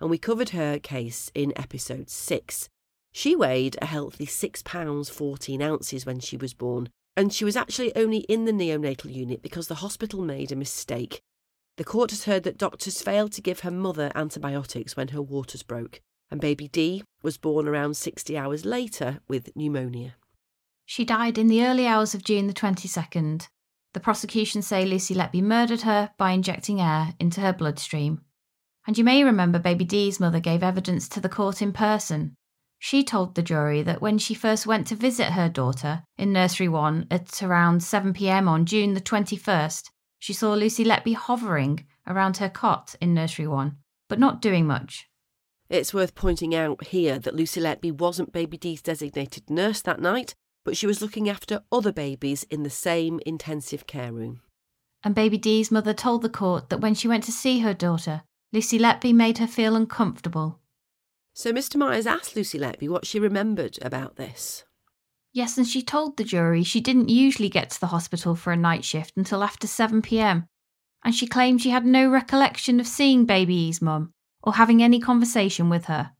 and 0.00 0.08
we 0.08 0.16
covered 0.16 0.50
her 0.50 0.78
case 0.78 1.30
in 1.34 1.52
episode 1.56 2.08
6. 2.08 2.70
She 3.12 3.36
weighed 3.36 3.76
a 3.82 3.86
healthy 3.86 4.24
£6 4.24 5.10
14 5.10 5.62
ounces 5.62 6.06
when 6.06 6.18
she 6.18 6.38
was 6.38 6.54
born, 6.54 6.88
and 7.14 7.30
she 7.30 7.44
was 7.44 7.56
actually 7.56 7.94
only 7.94 8.20
in 8.20 8.46
the 8.46 8.52
neonatal 8.52 9.14
unit 9.14 9.42
because 9.42 9.68
the 9.68 9.76
hospital 9.76 10.22
made 10.22 10.50
a 10.50 10.56
mistake. 10.56 11.20
The 11.76 11.84
court 11.84 12.10
has 12.10 12.24
heard 12.24 12.42
that 12.42 12.58
doctors 12.58 13.02
failed 13.02 13.32
to 13.32 13.42
give 13.42 13.60
her 13.60 13.70
mother 13.70 14.12
antibiotics 14.14 14.96
when 14.96 15.08
her 15.08 15.22
waters 15.22 15.62
broke, 15.62 16.00
and 16.30 16.40
baby 16.40 16.68
D 16.68 17.02
was 17.22 17.38
born 17.38 17.66
around 17.66 17.96
60 17.96 18.36
hours 18.36 18.64
later 18.64 19.20
with 19.28 19.54
pneumonia. 19.56 20.16
She 20.84 21.04
died 21.04 21.38
in 21.38 21.46
the 21.46 21.64
early 21.64 21.86
hours 21.86 22.14
of 22.14 22.24
June 22.24 22.48
the 22.48 22.52
22nd. 22.52 23.48
The 23.92 24.00
prosecution 24.00 24.62
say 24.62 24.84
Lucy 24.84 25.14
Letby 25.14 25.42
murdered 25.42 25.82
her 25.82 26.10
by 26.18 26.32
injecting 26.32 26.80
air 26.80 27.14
into 27.18 27.40
her 27.40 27.52
bloodstream. 27.52 28.22
And 28.86 28.98
you 28.98 29.04
may 29.04 29.22
remember 29.22 29.58
baby 29.58 29.84
D's 29.84 30.20
mother 30.20 30.40
gave 30.40 30.62
evidence 30.62 31.08
to 31.10 31.20
the 31.20 31.28
court 31.28 31.62
in 31.62 31.72
person. 31.72 32.34
She 32.78 33.04
told 33.04 33.34
the 33.34 33.42
jury 33.42 33.82
that 33.82 34.00
when 34.00 34.18
she 34.18 34.34
first 34.34 34.66
went 34.66 34.86
to 34.88 34.94
visit 34.94 35.32
her 35.32 35.48
daughter 35.48 36.02
in 36.16 36.32
nursery 36.32 36.68
1 36.68 37.08
at 37.10 37.42
around 37.42 37.82
7 37.82 38.12
pm 38.12 38.48
on 38.48 38.64
June 38.64 38.94
the 38.94 39.00
21st, 39.00 39.90
she 40.20 40.32
saw 40.32 40.52
Lucy 40.52 40.84
Letby 40.84 41.16
hovering 41.16 41.86
around 42.06 42.36
her 42.36 42.48
cot 42.48 42.94
in 43.00 43.12
nursery 43.12 43.48
1, 43.48 43.76
but 44.08 44.20
not 44.20 44.40
doing 44.40 44.66
much. 44.66 45.08
It's 45.68 45.94
worth 45.94 46.14
pointing 46.14 46.54
out 46.54 46.84
here 46.88 47.18
that 47.18 47.34
Lucy 47.34 47.60
Letby 47.60 47.92
wasn't 47.92 48.32
baby 48.32 48.56
D's 48.56 48.82
designated 48.82 49.48
nurse 49.48 49.80
that 49.82 50.00
night, 50.00 50.34
but 50.64 50.76
she 50.76 50.86
was 50.86 51.00
looking 51.00 51.28
after 51.28 51.62
other 51.72 51.92
babies 51.92 52.44
in 52.44 52.62
the 52.62 52.70
same 52.70 53.18
intensive 53.24 53.86
care 53.86 54.12
room. 54.12 54.42
And 55.02 55.14
baby 55.14 55.38
D's 55.38 55.70
mother 55.70 55.94
told 55.94 56.22
the 56.22 56.28
court 56.28 56.68
that 56.68 56.80
when 56.80 56.94
she 56.94 57.08
went 57.08 57.24
to 57.24 57.32
see 57.32 57.60
her 57.60 57.72
daughter, 57.72 58.22
Lucy 58.52 58.78
Letby 58.78 59.14
made 59.14 59.38
her 59.38 59.46
feel 59.46 59.74
uncomfortable. 59.74 60.58
So 61.32 61.52
Mr. 61.52 61.76
Myers 61.76 62.06
asked 62.06 62.36
Lucy 62.36 62.58
Letby 62.58 62.88
what 62.88 63.06
she 63.06 63.18
remembered 63.18 63.78
about 63.80 64.16
this. 64.16 64.64
Yes, 65.32 65.56
and 65.56 65.66
she 65.66 65.82
told 65.82 66.16
the 66.16 66.24
jury 66.24 66.64
she 66.64 66.80
didn't 66.80 67.08
usually 67.08 67.48
get 67.48 67.70
to 67.70 67.80
the 67.80 67.86
hospital 67.88 68.34
for 68.34 68.52
a 68.52 68.56
night 68.56 68.84
shift 68.84 69.16
until 69.16 69.44
after 69.44 69.66
7 69.66 70.02
pm, 70.02 70.46
and 71.04 71.14
she 71.14 71.26
claimed 71.26 71.62
she 71.62 71.70
had 71.70 71.86
no 71.86 72.08
recollection 72.10 72.80
of 72.80 72.86
seeing 72.86 73.26
baby 73.26 73.54
E's 73.54 73.80
mum 73.80 74.12
or 74.42 74.54
having 74.54 74.82
any 74.82 74.98
conversation 74.98 75.68
with 75.68 75.84
her. 75.84 76.12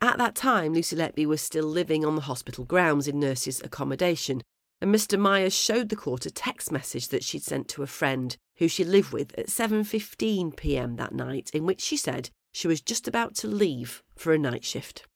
At 0.00 0.18
that 0.18 0.34
time, 0.34 0.74
Lucy 0.74 0.96
Letby 0.96 1.26
was 1.26 1.40
still 1.40 1.66
living 1.66 2.04
on 2.04 2.16
the 2.16 2.22
hospital 2.22 2.64
grounds 2.64 3.06
in 3.06 3.20
nurses' 3.20 3.60
accommodation, 3.62 4.42
and 4.80 4.92
Mr. 4.92 5.18
Myers 5.18 5.54
showed 5.54 5.90
the 5.90 5.96
court 5.96 6.26
a 6.26 6.30
text 6.30 6.72
message 6.72 7.08
that 7.08 7.22
she'd 7.22 7.44
sent 7.44 7.68
to 7.68 7.82
a 7.82 7.86
friend 7.86 8.36
who 8.56 8.66
she 8.66 8.84
lived 8.84 9.12
with 9.12 9.38
at 9.38 9.46
7:15 9.46 10.56
p.m. 10.56 10.96
that 10.96 11.14
night 11.14 11.50
in 11.52 11.66
which 11.66 11.80
she 11.80 11.96
said 11.96 12.30
she 12.52 12.66
was 12.66 12.80
just 12.80 13.06
about 13.06 13.34
to 13.36 13.46
leave 13.46 14.02
for 14.16 14.32
a 14.32 14.38
night 14.38 14.64
shift. 14.64 15.06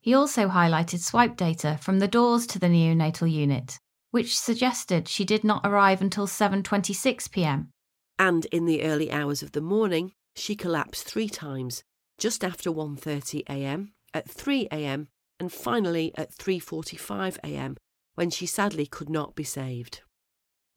He 0.00 0.14
also 0.14 0.48
highlighted 0.48 1.00
swipe 1.00 1.36
data 1.36 1.78
from 1.80 1.98
the 1.98 2.08
doors 2.08 2.46
to 2.48 2.58
the 2.58 2.68
neonatal 2.68 3.30
unit, 3.30 3.78
which 4.10 4.38
suggested 4.38 5.08
she 5.08 5.24
did 5.24 5.44
not 5.44 5.62
arrive 5.64 6.00
until 6.00 6.26
7:26 6.26 7.30
p.m. 7.30 7.70
And 8.18 8.46
in 8.46 8.64
the 8.64 8.82
early 8.84 9.12
hours 9.12 9.42
of 9.42 9.52
the 9.52 9.60
morning, 9.60 10.12
she 10.34 10.56
collapsed 10.56 11.04
3 11.04 11.28
times, 11.28 11.82
just 12.16 12.44
after 12.44 12.70
1:30 12.70 13.42
a.m., 13.48 13.92
at 14.14 14.30
3 14.30 14.68
a.m., 14.72 15.08
and 15.38 15.52
finally 15.52 16.12
at 16.16 16.32
3:45 16.32 17.38
a.m., 17.44 17.76
when 18.14 18.30
she 18.30 18.46
sadly 18.46 18.86
could 18.86 19.10
not 19.10 19.34
be 19.34 19.44
saved. 19.44 20.02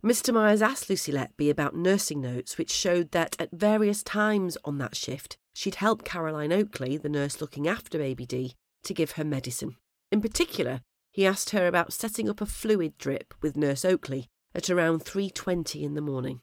Mr. 0.03 0.33
Myers 0.33 0.63
asked 0.63 0.89
Lucy 0.89 1.11
Letby 1.11 1.49
about 1.49 1.75
nursing 1.75 2.21
notes, 2.21 2.57
which 2.57 2.71
showed 2.71 3.11
that 3.11 3.35
at 3.39 3.51
various 3.51 4.01
times 4.01 4.57
on 4.65 4.79
that 4.79 4.95
shift, 4.95 5.37
she'd 5.53 5.75
helped 5.75 6.05
Caroline 6.05 6.51
Oakley, 6.51 6.97
the 6.97 7.09
nurse 7.09 7.39
looking 7.39 7.67
after 7.67 7.99
baby 7.99 8.25
D, 8.25 8.55
to 8.83 8.93
give 8.93 9.11
her 9.11 9.23
medicine. 9.23 9.75
In 10.11 10.21
particular, 10.21 10.81
he 11.11 11.25
asked 11.25 11.51
her 11.51 11.67
about 11.67 11.93
setting 11.93 12.29
up 12.29 12.41
a 12.41 12.45
fluid 12.45 12.97
drip 12.97 13.33
with 13.41 13.57
Nurse 13.57 13.85
Oakley 13.85 14.29
at 14.55 14.69
around 14.69 15.03
3:20 15.03 15.83
in 15.83 15.93
the 15.93 16.01
morning. 16.01 16.41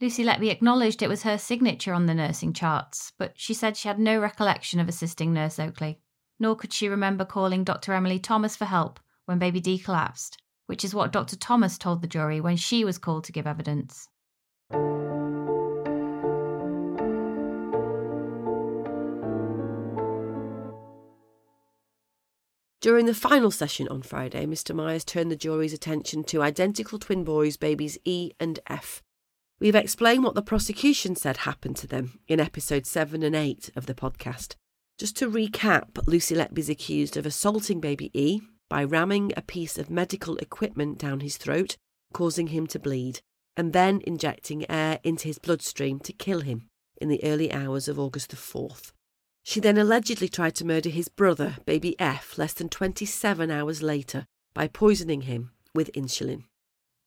Lucy 0.00 0.24
Letby 0.24 0.50
acknowledged 0.50 1.02
it 1.02 1.08
was 1.08 1.24
her 1.24 1.36
signature 1.38 1.92
on 1.92 2.06
the 2.06 2.14
nursing 2.14 2.52
charts, 2.52 3.12
but 3.18 3.32
she 3.34 3.52
said 3.52 3.76
she 3.76 3.88
had 3.88 3.98
no 3.98 4.18
recollection 4.20 4.78
of 4.78 4.88
assisting 4.88 5.32
Nurse 5.32 5.58
Oakley, 5.58 6.00
nor 6.38 6.54
could 6.54 6.72
she 6.72 6.88
remember 6.88 7.24
calling 7.24 7.64
Dr. 7.64 7.92
Emily 7.92 8.20
Thomas 8.20 8.54
for 8.54 8.66
help 8.66 9.00
when 9.24 9.40
baby 9.40 9.60
D 9.60 9.76
collapsed, 9.76 10.40
which 10.66 10.84
is 10.84 10.94
what 10.94 11.12
Dr. 11.12 11.36
Thomas 11.36 11.76
told 11.76 12.00
the 12.00 12.06
jury 12.06 12.40
when 12.40 12.56
she 12.56 12.84
was 12.84 12.98
called 12.98 13.24
to 13.24 13.32
give 13.32 13.46
evidence. 13.46 14.08
During 22.80 23.06
the 23.06 23.14
final 23.14 23.50
session 23.50 23.88
on 23.88 24.02
Friday, 24.02 24.46
Mr. 24.46 24.72
Myers 24.72 25.04
turned 25.04 25.32
the 25.32 25.36
jury's 25.36 25.72
attention 25.72 26.22
to 26.24 26.42
identical 26.42 27.00
twin 27.00 27.24
boys, 27.24 27.56
babies 27.56 27.98
E 28.04 28.30
and 28.38 28.60
F. 28.68 29.02
We've 29.58 29.74
explained 29.74 30.22
what 30.22 30.36
the 30.36 30.42
prosecution 30.42 31.16
said 31.16 31.38
happened 31.38 31.76
to 31.78 31.88
them 31.88 32.20
in 32.28 32.38
episodes 32.38 32.88
7 32.88 33.24
and 33.24 33.34
8 33.34 33.70
of 33.74 33.86
the 33.86 33.94
podcast. 33.94 34.54
Just 34.96 35.16
to 35.16 35.28
recap, 35.28 36.06
Lucy 36.06 36.36
Letby's 36.36 36.68
accused 36.68 37.16
of 37.16 37.26
assaulting 37.26 37.80
baby 37.80 38.12
E 38.14 38.40
by 38.70 38.84
ramming 38.84 39.32
a 39.36 39.42
piece 39.42 39.76
of 39.76 39.90
medical 39.90 40.36
equipment 40.36 40.98
down 40.98 41.18
his 41.18 41.36
throat, 41.36 41.76
causing 42.12 42.48
him 42.48 42.68
to 42.68 42.78
bleed, 42.78 43.18
and 43.56 43.72
then 43.72 44.00
injecting 44.04 44.70
air 44.70 45.00
into 45.02 45.26
his 45.26 45.40
bloodstream 45.40 45.98
to 45.98 46.12
kill 46.12 46.42
him 46.42 46.68
in 47.00 47.08
the 47.08 47.24
early 47.24 47.52
hours 47.52 47.88
of 47.88 47.98
August 47.98 48.30
the 48.30 48.36
4th. 48.36 48.92
She 49.48 49.60
then 49.60 49.78
allegedly 49.78 50.28
tried 50.28 50.56
to 50.56 50.66
murder 50.66 50.90
his 50.90 51.08
brother, 51.08 51.56
baby 51.64 51.98
F, 51.98 52.36
less 52.36 52.52
than 52.52 52.68
27 52.68 53.50
hours 53.50 53.82
later 53.82 54.26
by 54.52 54.68
poisoning 54.68 55.22
him 55.22 55.52
with 55.74 55.90
insulin. 55.94 56.44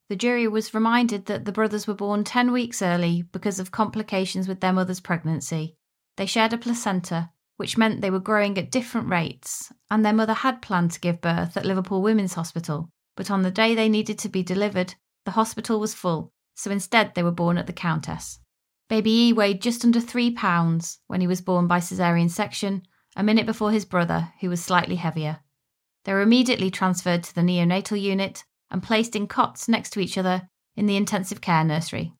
The 0.08 0.16
jury 0.16 0.48
was 0.48 0.74
reminded 0.74 1.26
that 1.26 1.44
the 1.44 1.52
brothers 1.52 1.86
were 1.86 1.94
born 1.94 2.24
10 2.24 2.50
weeks 2.50 2.82
early 2.82 3.22
because 3.30 3.60
of 3.60 3.70
complications 3.70 4.48
with 4.48 4.58
their 4.58 4.72
mother's 4.72 4.98
pregnancy. 4.98 5.76
They 6.16 6.26
shared 6.26 6.52
a 6.52 6.58
placenta, 6.58 7.30
which 7.58 7.78
meant 7.78 8.00
they 8.00 8.10
were 8.10 8.18
growing 8.18 8.58
at 8.58 8.72
different 8.72 9.08
rates, 9.08 9.72
and 9.88 10.04
their 10.04 10.12
mother 10.12 10.34
had 10.34 10.60
planned 10.60 10.90
to 10.90 11.00
give 11.00 11.20
birth 11.20 11.56
at 11.56 11.64
Liverpool 11.64 12.02
Women's 12.02 12.34
Hospital, 12.34 12.90
but 13.16 13.30
on 13.30 13.42
the 13.42 13.52
day 13.52 13.76
they 13.76 13.88
needed 13.88 14.18
to 14.18 14.28
be 14.28 14.42
delivered, 14.42 14.96
the 15.26 15.38
hospital 15.38 15.78
was 15.78 15.94
full, 15.94 16.32
so 16.56 16.72
instead 16.72 17.14
they 17.14 17.22
were 17.22 17.30
born 17.30 17.56
at 17.56 17.68
the 17.68 17.72
Countess. 17.72 18.40
Baby 18.92 19.28
E 19.28 19.32
weighed 19.32 19.62
just 19.62 19.86
under 19.86 20.00
three 20.00 20.30
pounds 20.30 20.98
when 21.06 21.22
he 21.22 21.26
was 21.26 21.40
born 21.40 21.66
by 21.66 21.80
caesarean 21.80 22.28
section, 22.28 22.82
a 23.16 23.22
minute 23.22 23.46
before 23.46 23.72
his 23.72 23.86
brother, 23.86 24.34
who 24.40 24.50
was 24.50 24.62
slightly 24.62 24.96
heavier. 24.96 25.40
They 26.04 26.12
were 26.12 26.20
immediately 26.20 26.70
transferred 26.70 27.22
to 27.22 27.34
the 27.34 27.40
neonatal 27.40 27.98
unit 27.98 28.44
and 28.70 28.82
placed 28.82 29.16
in 29.16 29.28
cots 29.28 29.66
next 29.66 29.94
to 29.94 30.00
each 30.00 30.18
other 30.18 30.50
in 30.76 30.84
the 30.84 30.98
intensive 30.98 31.40
care 31.40 31.64
nursery. 31.64 32.12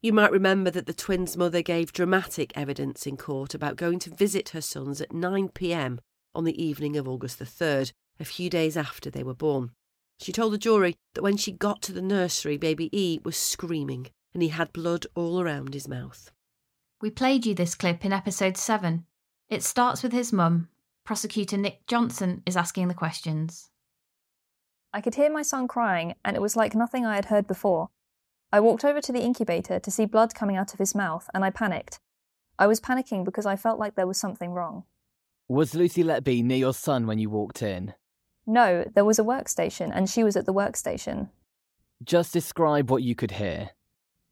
You 0.00 0.14
might 0.14 0.32
remember 0.32 0.70
that 0.70 0.86
the 0.86 0.94
twins' 0.94 1.36
mother 1.36 1.60
gave 1.60 1.92
dramatic 1.92 2.56
evidence 2.56 3.06
in 3.06 3.18
court 3.18 3.52
about 3.52 3.76
going 3.76 3.98
to 3.98 4.08
visit 4.08 4.48
her 4.48 4.62
sons 4.62 5.02
at 5.02 5.12
9 5.12 5.50
pm 5.50 6.00
on 6.34 6.44
the 6.44 6.64
evening 6.64 6.96
of 6.96 7.06
August 7.06 7.38
the 7.38 7.44
3rd, 7.44 7.92
a 8.18 8.24
few 8.24 8.48
days 8.48 8.78
after 8.78 9.10
they 9.10 9.22
were 9.22 9.34
born. 9.34 9.72
She 10.20 10.32
told 10.32 10.54
the 10.54 10.58
jury 10.58 10.96
that 11.12 11.22
when 11.22 11.36
she 11.36 11.52
got 11.52 11.82
to 11.82 11.92
the 11.92 12.00
nursery, 12.00 12.56
baby 12.56 12.88
E 12.98 13.20
was 13.22 13.36
screaming 13.36 14.06
and 14.38 14.42
he 14.44 14.50
had 14.50 14.72
blood 14.72 15.04
all 15.16 15.40
around 15.40 15.74
his 15.74 15.88
mouth. 15.88 16.30
We 17.02 17.10
played 17.10 17.44
you 17.44 17.56
this 17.56 17.74
clip 17.74 18.04
in 18.04 18.12
episode 18.12 18.56
7. 18.56 19.04
It 19.48 19.64
starts 19.64 20.04
with 20.04 20.12
his 20.12 20.32
mum. 20.32 20.68
Prosecutor 21.04 21.56
Nick 21.56 21.88
Johnson 21.88 22.44
is 22.46 22.56
asking 22.56 22.86
the 22.86 22.94
questions. 22.94 23.70
I 24.92 25.00
could 25.00 25.16
hear 25.16 25.28
my 25.28 25.42
son 25.42 25.66
crying, 25.66 26.14
and 26.24 26.36
it 26.36 26.40
was 26.40 26.54
like 26.54 26.76
nothing 26.76 27.04
I 27.04 27.16
had 27.16 27.24
heard 27.24 27.48
before. 27.48 27.88
I 28.52 28.60
walked 28.60 28.84
over 28.84 29.00
to 29.00 29.10
the 29.10 29.24
incubator 29.24 29.80
to 29.80 29.90
see 29.90 30.06
blood 30.06 30.36
coming 30.36 30.56
out 30.56 30.72
of 30.72 30.78
his 30.78 30.94
mouth, 30.94 31.28
and 31.34 31.44
I 31.44 31.50
panicked. 31.50 31.98
I 32.60 32.68
was 32.68 32.80
panicking 32.80 33.24
because 33.24 33.44
I 33.44 33.56
felt 33.56 33.80
like 33.80 33.96
there 33.96 34.06
was 34.06 34.18
something 34.18 34.52
wrong. 34.52 34.84
Was 35.48 35.74
Lucy 35.74 36.04
Letby 36.04 36.44
near 36.44 36.58
your 36.58 36.74
son 36.74 37.08
when 37.08 37.18
you 37.18 37.28
walked 37.28 37.60
in? 37.60 37.92
No, 38.46 38.84
there 38.94 39.04
was 39.04 39.18
a 39.18 39.24
workstation, 39.24 39.90
and 39.92 40.08
she 40.08 40.22
was 40.22 40.36
at 40.36 40.46
the 40.46 40.54
workstation. 40.54 41.30
Just 42.04 42.32
describe 42.32 42.88
what 42.88 43.02
you 43.02 43.16
could 43.16 43.32
hear. 43.32 43.70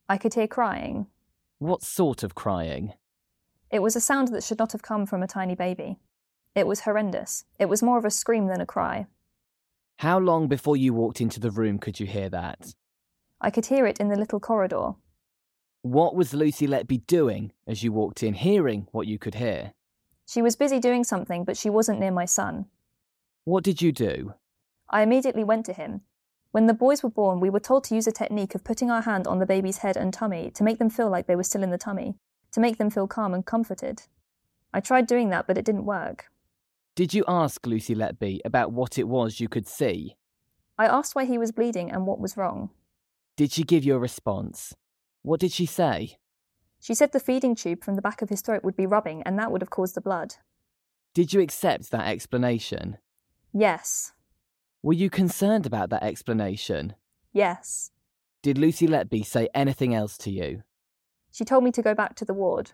I 0.08 0.18
could 0.18 0.34
hear 0.34 0.46
crying. 0.46 1.06
What 1.58 1.82
sort 1.82 2.22
of 2.22 2.34
crying? 2.34 2.94
It 3.70 3.80
was 3.80 3.96
a 3.96 4.00
sound 4.00 4.28
that 4.28 4.44
should 4.44 4.58
not 4.58 4.72
have 4.72 4.82
come 4.82 5.06
from 5.06 5.22
a 5.22 5.26
tiny 5.26 5.54
baby. 5.54 5.98
It 6.54 6.66
was 6.66 6.80
horrendous. 6.80 7.44
It 7.58 7.68
was 7.68 7.82
more 7.82 7.98
of 7.98 8.04
a 8.04 8.10
scream 8.10 8.46
than 8.46 8.60
a 8.60 8.66
cry. 8.66 9.06
How 9.98 10.18
long 10.18 10.46
before 10.46 10.76
you 10.76 10.94
walked 10.94 11.20
into 11.20 11.40
the 11.40 11.50
room 11.50 11.78
could 11.78 11.98
you 11.98 12.06
hear 12.06 12.28
that? 12.28 12.74
I 13.40 13.50
could 13.50 13.66
hear 13.66 13.86
it 13.86 13.98
in 13.98 14.08
the 14.08 14.16
little 14.16 14.40
corridor. 14.40 14.92
What 15.82 16.14
was 16.14 16.34
Lucy 16.34 16.66
Letby 16.66 17.06
doing 17.06 17.52
as 17.66 17.82
you 17.82 17.92
walked 17.92 18.22
in, 18.22 18.34
hearing 18.34 18.88
what 18.92 19.06
you 19.06 19.18
could 19.18 19.34
hear? 19.34 19.72
She 20.26 20.42
was 20.42 20.56
busy 20.56 20.80
doing 20.80 21.04
something, 21.04 21.44
but 21.44 21.56
she 21.56 21.70
wasn't 21.70 22.00
near 22.00 22.10
my 22.10 22.24
son. 22.24 22.66
What 23.44 23.64
did 23.64 23.82
you 23.82 23.92
do? 23.92 24.34
I 24.90 25.02
immediately 25.02 25.44
went 25.44 25.66
to 25.66 25.72
him. 25.72 26.02
When 26.56 26.68
the 26.68 26.72
boys 26.72 27.02
were 27.02 27.10
born, 27.10 27.40
we 27.40 27.50
were 27.50 27.60
told 27.60 27.84
to 27.84 27.94
use 27.94 28.06
a 28.06 28.12
technique 28.12 28.54
of 28.54 28.64
putting 28.64 28.90
our 28.90 29.02
hand 29.02 29.26
on 29.26 29.40
the 29.40 29.44
baby's 29.44 29.76
head 29.84 29.94
and 29.94 30.10
tummy 30.10 30.50
to 30.52 30.64
make 30.64 30.78
them 30.78 30.88
feel 30.88 31.10
like 31.10 31.26
they 31.26 31.36
were 31.36 31.42
still 31.42 31.62
in 31.62 31.68
the 31.68 31.76
tummy, 31.76 32.16
to 32.52 32.60
make 32.60 32.78
them 32.78 32.88
feel 32.88 33.06
calm 33.06 33.34
and 33.34 33.44
comforted. 33.44 34.04
I 34.72 34.80
tried 34.80 35.06
doing 35.06 35.28
that, 35.28 35.46
but 35.46 35.58
it 35.58 35.66
didn't 35.66 35.84
work. 35.84 36.30
Did 36.94 37.12
you 37.12 37.24
ask 37.28 37.66
Lucy 37.66 37.94
Letby 37.94 38.40
about 38.42 38.72
what 38.72 38.96
it 38.96 39.06
was 39.06 39.38
you 39.38 39.50
could 39.50 39.68
see? 39.68 40.16
I 40.78 40.86
asked 40.86 41.14
why 41.14 41.26
he 41.26 41.36
was 41.36 41.52
bleeding 41.52 41.90
and 41.90 42.06
what 42.06 42.20
was 42.20 42.38
wrong. 42.38 42.70
Did 43.36 43.52
she 43.52 43.62
give 43.62 43.84
you 43.84 43.94
a 43.94 43.98
response? 43.98 44.74
What 45.20 45.40
did 45.40 45.52
she 45.52 45.66
say? 45.66 46.16
She 46.80 46.94
said 46.94 47.12
the 47.12 47.20
feeding 47.20 47.54
tube 47.54 47.84
from 47.84 47.96
the 47.96 48.00
back 48.00 48.22
of 48.22 48.30
his 48.30 48.40
throat 48.40 48.64
would 48.64 48.76
be 48.76 48.86
rubbing 48.86 49.22
and 49.24 49.38
that 49.38 49.52
would 49.52 49.60
have 49.60 49.68
caused 49.68 49.94
the 49.94 50.00
blood. 50.00 50.36
Did 51.12 51.34
you 51.34 51.42
accept 51.42 51.90
that 51.90 52.06
explanation? 52.06 52.96
Yes. 53.52 54.14
Were 54.86 54.92
you 54.92 55.10
concerned 55.10 55.66
about 55.66 55.90
that 55.90 56.04
explanation? 56.04 56.94
Yes. 57.32 57.90
Did 58.40 58.56
Lucy 58.56 58.86
Letby 58.86 59.24
say 59.24 59.48
anything 59.52 59.96
else 59.96 60.16
to 60.18 60.30
you? 60.30 60.62
She 61.32 61.44
told 61.44 61.64
me 61.64 61.72
to 61.72 61.82
go 61.82 61.92
back 61.92 62.14
to 62.14 62.24
the 62.24 62.32
ward. 62.32 62.70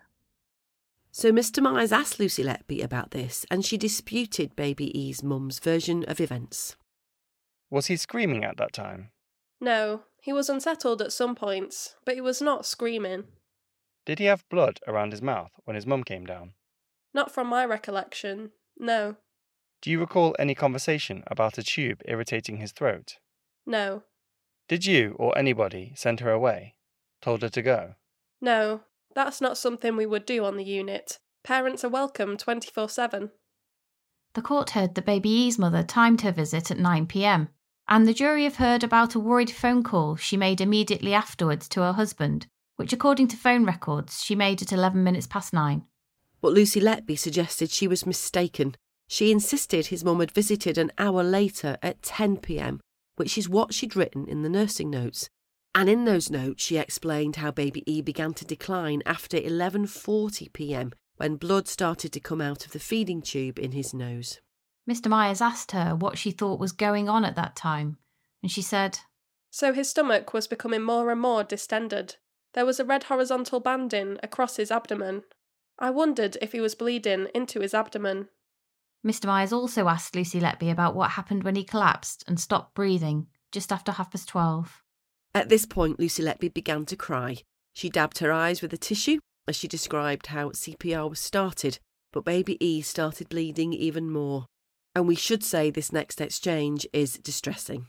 So 1.09 1.31
Mr. 1.31 1.59
Myers 1.59 1.91
asked 1.91 2.19
Lucy 2.19 2.43
Letby 2.43 2.83
about 2.83 3.09
this, 3.09 3.47
and 3.49 3.65
she 3.65 3.77
disputed 3.77 4.55
Baby 4.55 4.95
E's 4.95 5.23
mum's 5.23 5.57
version 5.57 6.05
of 6.07 6.21
events. 6.21 6.75
Was 7.71 7.87
he 7.87 7.95
screaming 7.95 8.43
at 8.43 8.57
that 8.57 8.73
time? 8.73 9.09
No, 9.59 10.03
he 10.21 10.31
was 10.31 10.49
unsettled 10.49 11.01
at 11.01 11.13
some 11.13 11.33
points, 11.33 11.95
but 12.05 12.13
he 12.13 12.21
was 12.21 12.43
not 12.43 12.67
screaming. 12.67 13.23
Did 14.05 14.19
he 14.19 14.25
have 14.25 14.47
blood 14.49 14.79
around 14.87 15.13
his 15.13 15.23
mouth 15.23 15.49
when 15.63 15.73
his 15.73 15.87
mum 15.87 16.03
came 16.03 16.27
down? 16.27 16.53
Not 17.11 17.33
from 17.33 17.47
my 17.47 17.65
recollection, 17.65 18.51
no. 18.77 19.15
Do 19.83 19.91
you 19.91 19.99
recall 19.99 20.33
any 20.39 20.55
conversation 20.55 21.25
about 21.27 21.57
a 21.57 21.63
tube 21.63 22.01
irritating 22.05 22.55
his 22.55 22.71
throat? 22.71 23.17
No. 23.65 24.03
Did 24.69 24.85
you 24.85 25.13
or 25.19 25.37
anybody 25.37 25.91
send 25.97 26.21
her 26.21 26.31
away? 26.31 26.75
Told 27.21 27.41
her 27.41 27.49
to 27.49 27.61
go? 27.61 27.95
No, 28.39 28.83
that's 29.13 29.41
not 29.41 29.57
something 29.57 29.97
we 29.97 30.05
would 30.05 30.25
do 30.25 30.45
on 30.45 30.55
the 30.55 30.63
unit. 30.63 31.19
Parents 31.43 31.83
are 31.83 31.89
welcome 31.89 32.37
24 32.37 32.87
7. 32.87 33.31
The 34.35 34.41
court 34.41 34.69
heard 34.69 34.95
that 34.95 35.05
Baby 35.05 35.27
E's 35.27 35.59
mother 35.59 35.83
timed 35.83 36.21
her 36.21 36.31
visit 36.31 36.71
at 36.71 36.79
9 36.79 37.05
pm, 37.05 37.49
and 37.85 38.07
the 38.07 38.13
jury 38.13 38.45
have 38.45 38.55
heard 38.55 38.85
about 38.85 39.15
a 39.15 39.19
worried 39.19 39.51
phone 39.51 39.83
call 39.83 40.15
she 40.15 40.37
made 40.37 40.61
immediately 40.61 41.13
afterwards 41.13 41.67
to 41.67 41.81
her 41.81 41.91
husband, 41.91 42.47
which, 42.77 42.93
according 42.93 43.27
to 43.27 43.35
phone 43.35 43.65
records, 43.65 44.23
she 44.23 44.33
made 44.33 44.61
at 44.61 44.71
11 44.71 45.03
minutes 45.03 45.27
past 45.27 45.51
9. 45.51 45.83
But 46.39 46.53
Lucy 46.53 46.79
Letby 46.79 47.19
suggested 47.19 47.69
she 47.69 47.89
was 47.89 48.05
mistaken. 48.05 48.77
She 49.07 49.31
insisted 49.31 49.87
his 49.87 50.03
mum 50.03 50.19
had 50.19 50.31
visited 50.31 50.77
an 50.77 50.91
hour 50.97 51.23
later 51.23 51.77
at 51.81 52.01
10 52.01 52.37
pm, 52.37 52.81
which 53.15 53.37
is 53.37 53.49
what 53.49 53.73
she'd 53.73 53.95
written 53.95 54.27
in 54.27 54.41
the 54.41 54.49
nursing 54.49 54.89
notes. 54.89 55.29
And 55.75 55.89
in 55.89 56.05
those 56.05 56.29
notes, 56.29 56.63
she 56.63 56.77
explained 56.77 57.37
how 57.37 57.51
baby 57.51 57.83
E 57.91 58.01
began 58.01 58.33
to 58.35 58.45
decline 58.45 59.01
after 59.05 59.37
11:40 59.37 60.53
p.m. 60.53 60.93
when 61.17 61.35
blood 61.35 61.67
started 61.67 62.11
to 62.13 62.19
come 62.19 62.41
out 62.41 62.65
of 62.65 62.71
the 62.71 62.79
feeding 62.79 63.21
tube 63.21 63.57
in 63.57 63.71
his 63.71 63.93
nose. 63.93 64.39
Mr. 64.89 65.07
Myers 65.07 65.41
asked 65.41 65.71
her 65.71 65.95
what 65.95 66.17
she 66.17 66.31
thought 66.31 66.59
was 66.59 66.71
going 66.71 67.09
on 67.09 67.25
at 67.25 67.35
that 67.35 67.55
time, 67.55 67.97
and 68.41 68.51
she 68.51 68.61
said, 68.61 68.99
So 69.49 69.73
his 69.73 69.89
stomach 69.89 70.33
was 70.33 70.47
becoming 70.47 70.83
more 70.83 71.09
and 71.09 71.21
more 71.21 71.43
distended. 71.43 72.17
There 72.53 72.65
was 72.65 72.79
a 72.79 72.85
red 72.85 73.05
horizontal 73.05 73.59
banding 73.59 74.17
across 74.21 74.57
his 74.57 74.71
abdomen. 74.71 75.23
I 75.79 75.89
wondered 75.89 76.37
if 76.41 76.51
he 76.51 76.61
was 76.61 76.75
bleeding 76.75 77.27
into 77.33 77.61
his 77.61 77.73
abdomen. 77.73 78.29
Mr. 79.05 79.25
Myers 79.25 79.51
also 79.51 79.87
asked 79.89 80.15
Lucy 80.15 80.39
Letby 80.39 80.71
about 80.71 80.95
what 80.95 81.11
happened 81.11 81.43
when 81.43 81.55
he 81.55 81.63
collapsed 81.63 82.23
and 82.27 82.39
stopped 82.39 82.73
breathing 82.73 83.27
just 83.51 83.71
after 83.71 83.91
half 83.91 84.11
past 84.11 84.29
12. 84.29 84.81
At 85.35 85.49
this 85.49 85.65
point, 85.65 85.99
Lucy 85.99 86.23
Letby 86.23 86.53
began 86.53 86.85
to 86.85 86.95
cry. 86.95 87.37
She 87.73 87.89
dabbed 87.89 88.19
her 88.19 88.31
eyes 88.31 88.61
with 88.61 88.71
a 88.71 88.77
tissue 88.77 89.19
as 89.47 89.55
she 89.55 89.67
described 89.67 90.27
how 90.27 90.49
CPR 90.49 91.09
was 91.09 91.19
started, 91.19 91.79
but 92.13 92.23
baby 92.23 92.63
E 92.65 92.81
started 92.81 93.29
bleeding 93.29 93.73
even 93.73 94.09
more. 94.09 94.45
And 94.95 95.07
we 95.07 95.15
should 95.15 95.43
say 95.43 95.69
this 95.69 95.91
next 95.91 96.21
exchange 96.21 96.87
is 96.93 97.17
distressing. 97.17 97.87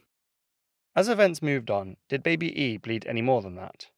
As 0.96 1.08
events 1.08 1.42
moved 1.42 1.70
on, 1.70 1.96
did 2.08 2.22
baby 2.22 2.48
E 2.60 2.76
bleed 2.76 3.06
any 3.06 3.22
more 3.22 3.42
than 3.42 3.56
that? 3.56 3.88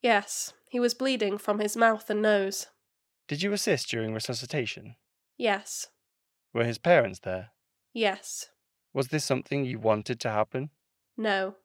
Yes, 0.00 0.52
he 0.68 0.80
was 0.80 0.94
bleeding 0.94 1.38
from 1.38 1.58
his 1.58 1.76
mouth 1.76 2.08
and 2.08 2.22
nose. 2.22 2.68
Did 3.28 3.42
you 3.42 3.52
assist 3.52 3.88
during 3.88 4.14
resuscitation? 4.14 4.96
Yes. 5.36 5.88
Were 6.54 6.64
his 6.64 6.78
parents 6.78 7.20
there? 7.20 7.50
Yes. 7.92 8.48
Was 8.92 9.08
this 9.08 9.24
something 9.24 9.64
you 9.64 9.78
wanted 9.78 10.20
to 10.20 10.30
happen? 10.30 10.70
No. 11.16 11.56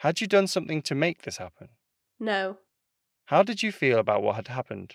Had 0.00 0.20
you 0.20 0.26
done 0.26 0.46
something 0.46 0.82
to 0.82 0.94
make 0.94 1.22
this 1.22 1.38
happen? 1.38 1.68
No. 2.20 2.58
How 3.26 3.42
did 3.42 3.62
you 3.62 3.72
feel 3.72 3.98
about 3.98 4.22
what 4.22 4.36
had 4.36 4.48
happened? 4.48 4.94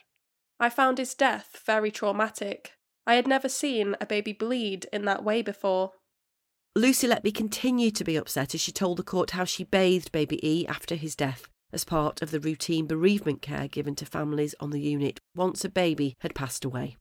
I 0.60 0.70
found 0.70 1.00
his 1.00 1.16
death 1.16 1.60
very 1.66 1.90
traumatic. 1.92 2.74
I 3.08 3.16
had 3.16 3.28
never 3.28 3.50
seen 3.50 3.96
a 4.00 4.06
baby 4.06 4.32
bleed 4.32 4.86
in 4.94 5.06
that 5.06 5.24
way 5.24 5.42
before. 5.42 5.94
Lucy 6.76 7.08
Letby 7.08 7.34
continue 7.34 7.92
to 7.92 8.04
be 8.04 8.16
upset 8.16 8.54
as 8.54 8.62
she 8.62 8.72
told 8.72 8.98
the 8.98 9.04
court 9.04 9.32
how 9.32 9.44
she 9.44 9.64
bathed 9.64 10.12
baby 10.12 10.40
E 10.48 10.68
after 10.68 10.96
his 10.96 11.16
death 11.16 11.48
as 11.74 11.84
part 11.84 12.22
of 12.22 12.32
the 12.32 12.40
routine 12.40 12.86
bereavement 12.86 13.42
care 13.42 13.68
given 13.68 13.96
to 13.96 14.06
families 14.06 14.56
on 14.60 14.70
the 14.70 14.80
unit 14.80 15.20
once 15.36 15.66
a 15.66 15.70
baby 15.70 16.16
had 16.20 16.36
passed 16.36 16.64
away. 16.64 16.98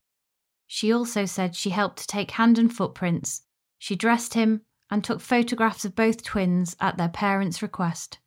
She 0.72 0.92
also 0.94 1.24
said 1.24 1.56
she 1.56 1.70
helped 1.70 1.98
to 1.98 2.06
take 2.06 2.30
hand 2.30 2.56
and 2.56 2.72
footprints. 2.72 3.42
She 3.76 3.96
dressed 3.96 4.34
him 4.34 4.60
and 4.88 5.02
took 5.02 5.20
photographs 5.20 5.84
of 5.84 5.96
both 5.96 6.22
twins 6.22 6.76
at 6.78 6.96
their 6.96 7.08
parents' 7.08 7.60
request. 7.60 8.20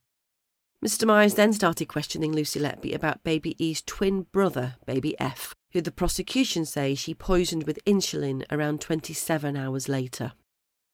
Mr. 0.86 1.08
Myers 1.08 1.36
then 1.36 1.53
started 1.53 1.86
questioning 1.86 2.34
Lucy 2.34 2.60
Letby 2.60 2.93
about 2.93 3.23
baby 3.23 3.56
E's 3.63 3.82
twin 3.82 4.23
brother, 4.34 4.75
baby 4.86 5.17
F, 5.21 5.56
who 5.71 5.79
the 5.79 5.89
prosecution 5.89 6.65
say 6.65 6.95
she 6.95 7.13
poisoned 7.13 7.63
with 7.63 7.79
insulin 7.86 8.43
around 8.51 8.82
27 8.82 9.56
hours 9.56 9.88
later. 9.88 10.34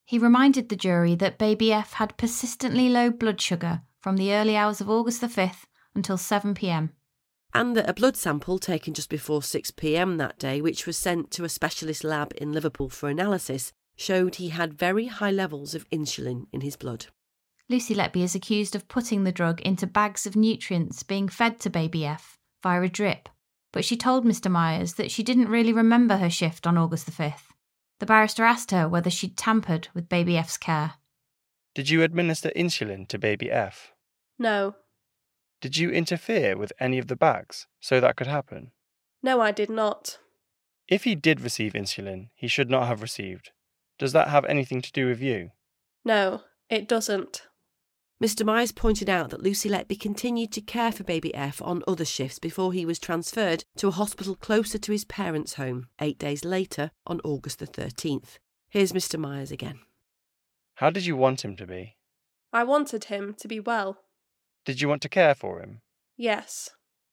He 0.05 0.19
reminded 0.19 0.69
the 0.69 0.75
jury 0.75 1.15
that 1.15 1.39
baby 1.39 1.73
F 1.73 1.93
had 1.93 2.15
persistently 2.15 2.89
low 2.89 3.09
blood 3.09 3.41
sugar 3.41 3.81
from 3.99 4.17
the 4.17 4.33
early 4.33 4.55
hours 4.55 4.81
of 4.81 4.89
August 4.89 5.19
the 5.19 5.27
5th 5.27 5.65
until 5.95 6.15
7 6.15 6.53
pm. 6.53 6.91
And 7.53 7.75
that 7.75 7.89
a 7.89 7.93
blood 7.93 8.15
sample 8.15 8.59
taken 8.59 8.93
just 8.93 9.09
before 9.09 9.41
6pm 9.41 10.17
that 10.17 10.37
day, 10.37 10.61
which 10.61 10.85
was 10.85 10.97
sent 10.97 11.31
to 11.31 11.43
a 11.43 11.49
specialist 11.49 12.03
lab 12.03 12.33
in 12.37 12.51
Liverpool 12.51 12.89
for 12.89 13.09
analysis, 13.09 13.73
showed 13.95 14.35
he 14.35 14.49
had 14.49 14.73
very 14.73 15.07
high 15.07 15.31
levels 15.31 15.75
of 15.75 15.89
insulin 15.89 16.45
in 16.53 16.61
his 16.61 16.75
blood. 16.75 17.07
Lucy 17.67 17.93
Letby 17.93 18.23
is 18.23 18.33
accused 18.33 18.75
of 18.75 18.87
putting 18.87 19.23
the 19.23 19.31
drug 19.31 19.61
into 19.61 19.85
bags 19.85 20.25
of 20.25 20.35
nutrients 20.35 21.03
being 21.03 21.27
fed 21.27 21.59
to 21.59 21.69
baby 21.69 22.05
F 22.05 22.39
via 22.63 22.81
a 22.81 22.89
drip, 22.89 23.29
but 23.71 23.85
she 23.85 23.95
told 23.95 24.25
Mr. 24.25 24.49
Myers 24.49 24.93
that 24.93 25.11
she 25.11 25.21
didn't 25.21 25.49
really 25.49 25.73
remember 25.73 26.17
her 26.17 26.29
shift 26.29 26.65
on 26.65 26.77
August 26.77 27.05
the 27.05 27.11
5th. 27.11 27.51
The 27.99 28.05
barrister 28.05 28.43
asked 28.43 28.71
her 28.71 28.87
whether 28.87 29.09
she'd 29.09 29.37
tampered 29.37 29.89
with 29.93 30.09
baby 30.09 30.37
F's 30.37 30.57
care. 30.57 30.93
Did 31.75 31.89
you 31.89 32.01
administer 32.01 32.51
insulin 32.55 33.07
to 33.09 33.19
baby 33.19 33.51
F? 33.51 33.91
No. 34.39 34.75
Did 35.61 35.77
you 35.77 35.89
interfere 35.89 36.57
with 36.57 36.71
any 36.79 36.97
of 36.97 37.07
the 37.07 37.15
bags 37.15 37.67
so 37.79 37.99
that 37.99 38.15
could 38.15 38.27
happen? 38.27 38.71
No, 39.21 39.41
I 39.41 39.51
did 39.51 39.69
not. 39.69 40.19
If 40.87 41.03
he 41.03 41.15
did 41.15 41.41
receive 41.41 41.73
insulin, 41.73 42.29
he 42.33 42.47
should 42.47 42.69
not 42.69 42.87
have 42.87 43.01
received. 43.01 43.51
Does 43.97 44.13
that 44.13 44.29
have 44.29 44.45
anything 44.45 44.81
to 44.81 44.91
do 44.91 45.07
with 45.07 45.21
you? 45.21 45.51
No, 46.05 46.41
it 46.69 46.87
doesn't. 46.87 47.43
Mr. 48.23 48.45
Myers 48.45 48.71
pointed 48.73 49.09
out 49.09 49.29
that 49.29 49.43
Lucy 49.43 49.69
Letby 49.69 49.99
continued 49.99 50.51
to 50.51 50.61
care 50.61 50.91
for 50.91 51.03
baby 51.03 51.33
F 51.33 51.61
on 51.61 51.83
other 51.87 52.03
shifts 52.03 52.39
before 52.39 52.73
he 52.73 52.85
was 52.85 52.99
transferred 52.99 53.63
to 53.77 53.87
a 53.87 53.91
hospital 53.91 54.35
closer 54.35 54.77
to 54.77 54.91
his 54.91 55.05
parents' 55.05 55.53
home 55.53 55.87
eight 56.01 56.19
days 56.19 56.43
later 56.43 56.91
on 57.07 57.21
August 57.23 57.59
the 57.59 57.67
13th. 57.67 58.37
Here's 58.67 58.91
Mr. 58.91 59.17
Myers 59.17 59.51
again. 59.51 59.79
How 60.75 60.89
did 60.89 61.05
you 61.05 61.15
want 61.15 61.45
him 61.45 61.55
to 61.57 61.65
be? 61.65 61.95
I 62.51 62.63
wanted 62.63 63.05
him 63.05 63.35
to 63.39 63.47
be 63.47 63.59
well. 63.59 63.99
Did 64.65 64.81
you 64.81 64.87
want 64.89 65.01
to 65.03 65.09
care 65.09 65.35
for 65.35 65.59
him? 65.59 65.81
Yes. 66.17 66.69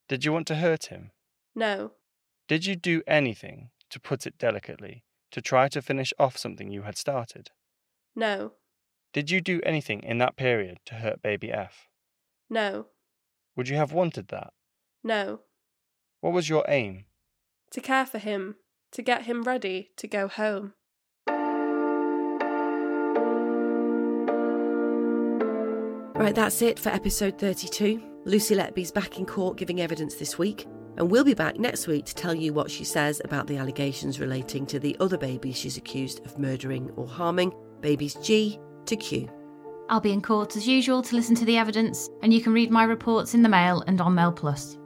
Did 0.08 0.24
you 0.24 0.32
want 0.32 0.46
to 0.48 0.56
hurt 0.56 0.86
him? 0.86 1.10
No. 1.54 1.92
Did 2.48 2.66
you 2.66 2.76
do 2.76 3.02
anything, 3.06 3.70
to 3.90 4.00
put 4.00 4.26
it 4.26 4.38
delicately, 4.38 5.04
to 5.32 5.40
try 5.40 5.68
to 5.68 5.82
finish 5.82 6.12
off 6.18 6.36
something 6.36 6.70
you 6.70 6.82
had 6.82 6.96
started? 6.96 7.50
No. 8.14 8.52
Did 9.12 9.30
you 9.30 9.40
do 9.40 9.60
anything 9.64 10.02
in 10.02 10.18
that 10.18 10.36
period 10.36 10.78
to 10.86 10.96
hurt 10.96 11.22
baby 11.22 11.50
F? 11.50 11.88
No. 12.50 12.86
Would 13.56 13.68
you 13.68 13.76
have 13.76 13.92
wanted 13.92 14.28
that? 14.28 14.52
No. 15.02 15.40
What 16.20 16.32
was 16.32 16.48
your 16.48 16.64
aim? 16.68 17.06
To 17.72 17.80
care 17.80 18.06
for 18.06 18.18
him, 18.18 18.56
to 18.92 19.02
get 19.02 19.22
him 19.22 19.42
ready 19.42 19.90
to 19.96 20.06
go 20.06 20.28
home. 20.28 20.74
Right, 26.18 26.34
that's 26.34 26.62
it 26.62 26.78
for 26.78 26.88
episode 26.88 27.38
32. 27.38 28.02
Lucy 28.24 28.54
Letby's 28.54 28.90
back 28.90 29.18
in 29.18 29.26
court 29.26 29.58
giving 29.58 29.82
evidence 29.82 30.14
this 30.14 30.38
week, 30.38 30.66
and 30.96 31.10
we'll 31.10 31.24
be 31.24 31.34
back 31.34 31.58
next 31.58 31.86
week 31.86 32.06
to 32.06 32.14
tell 32.14 32.34
you 32.34 32.54
what 32.54 32.70
she 32.70 32.84
says 32.84 33.20
about 33.22 33.46
the 33.46 33.58
allegations 33.58 34.18
relating 34.18 34.64
to 34.66 34.80
the 34.80 34.96
other 34.98 35.18
babies 35.18 35.58
she's 35.58 35.76
accused 35.76 36.24
of 36.24 36.38
murdering 36.38 36.90
or 36.96 37.06
harming, 37.06 37.52
babies 37.82 38.14
G 38.22 38.58
to 38.86 38.96
Q. 38.96 39.28
I'll 39.90 40.00
be 40.00 40.10
in 40.10 40.22
court 40.22 40.56
as 40.56 40.66
usual 40.66 41.02
to 41.02 41.14
listen 41.14 41.36
to 41.36 41.44
the 41.44 41.58
evidence, 41.58 42.08
and 42.22 42.32
you 42.32 42.40
can 42.40 42.54
read 42.54 42.70
my 42.70 42.84
reports 42.84 43.34
in 43.34 43.42
the 43.42 43.48
Mail 43.50 43.84
and 43.86 44.00
on 44.00 44.14
Mail 44.14 44.32
Plus. 44.32 44.78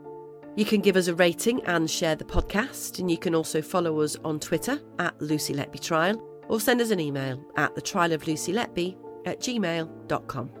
You 0.57 0.65
can 0.65 0.81
give 0.81 0.97
us 0.97 1.07
a 1.07 1.15
rating 1.15 1.63
and 1.63 1.89
share 1.89 2.17
the 2.17 2.25
podcast, 2.25 2.99
and 2.99 3.09
you 3.09 3.17
can 3.17 3.33
also 3.33 3.61
follow 3.61 4.01
us 4.01 4.17
on 4.25 4.41
Twitter 4.41 4.81
at 4.99 5.19
Lucy 5.21 5.53
Letby 5.53 5.79
Trial 5.79 6.21
or 6.49 6.59
send 6.59 6.81
us 6.81 6.91
an 6.91 6.99
email 6.99 7.41
at 7.55 7.73
the 7.73 7.81
trial 7.81 8.11
of 8.11 8.27
Lucy 8.27 8.51
Letby 8.51 8.97
at 9.25 9.39
gmail.com. 9.39 10.60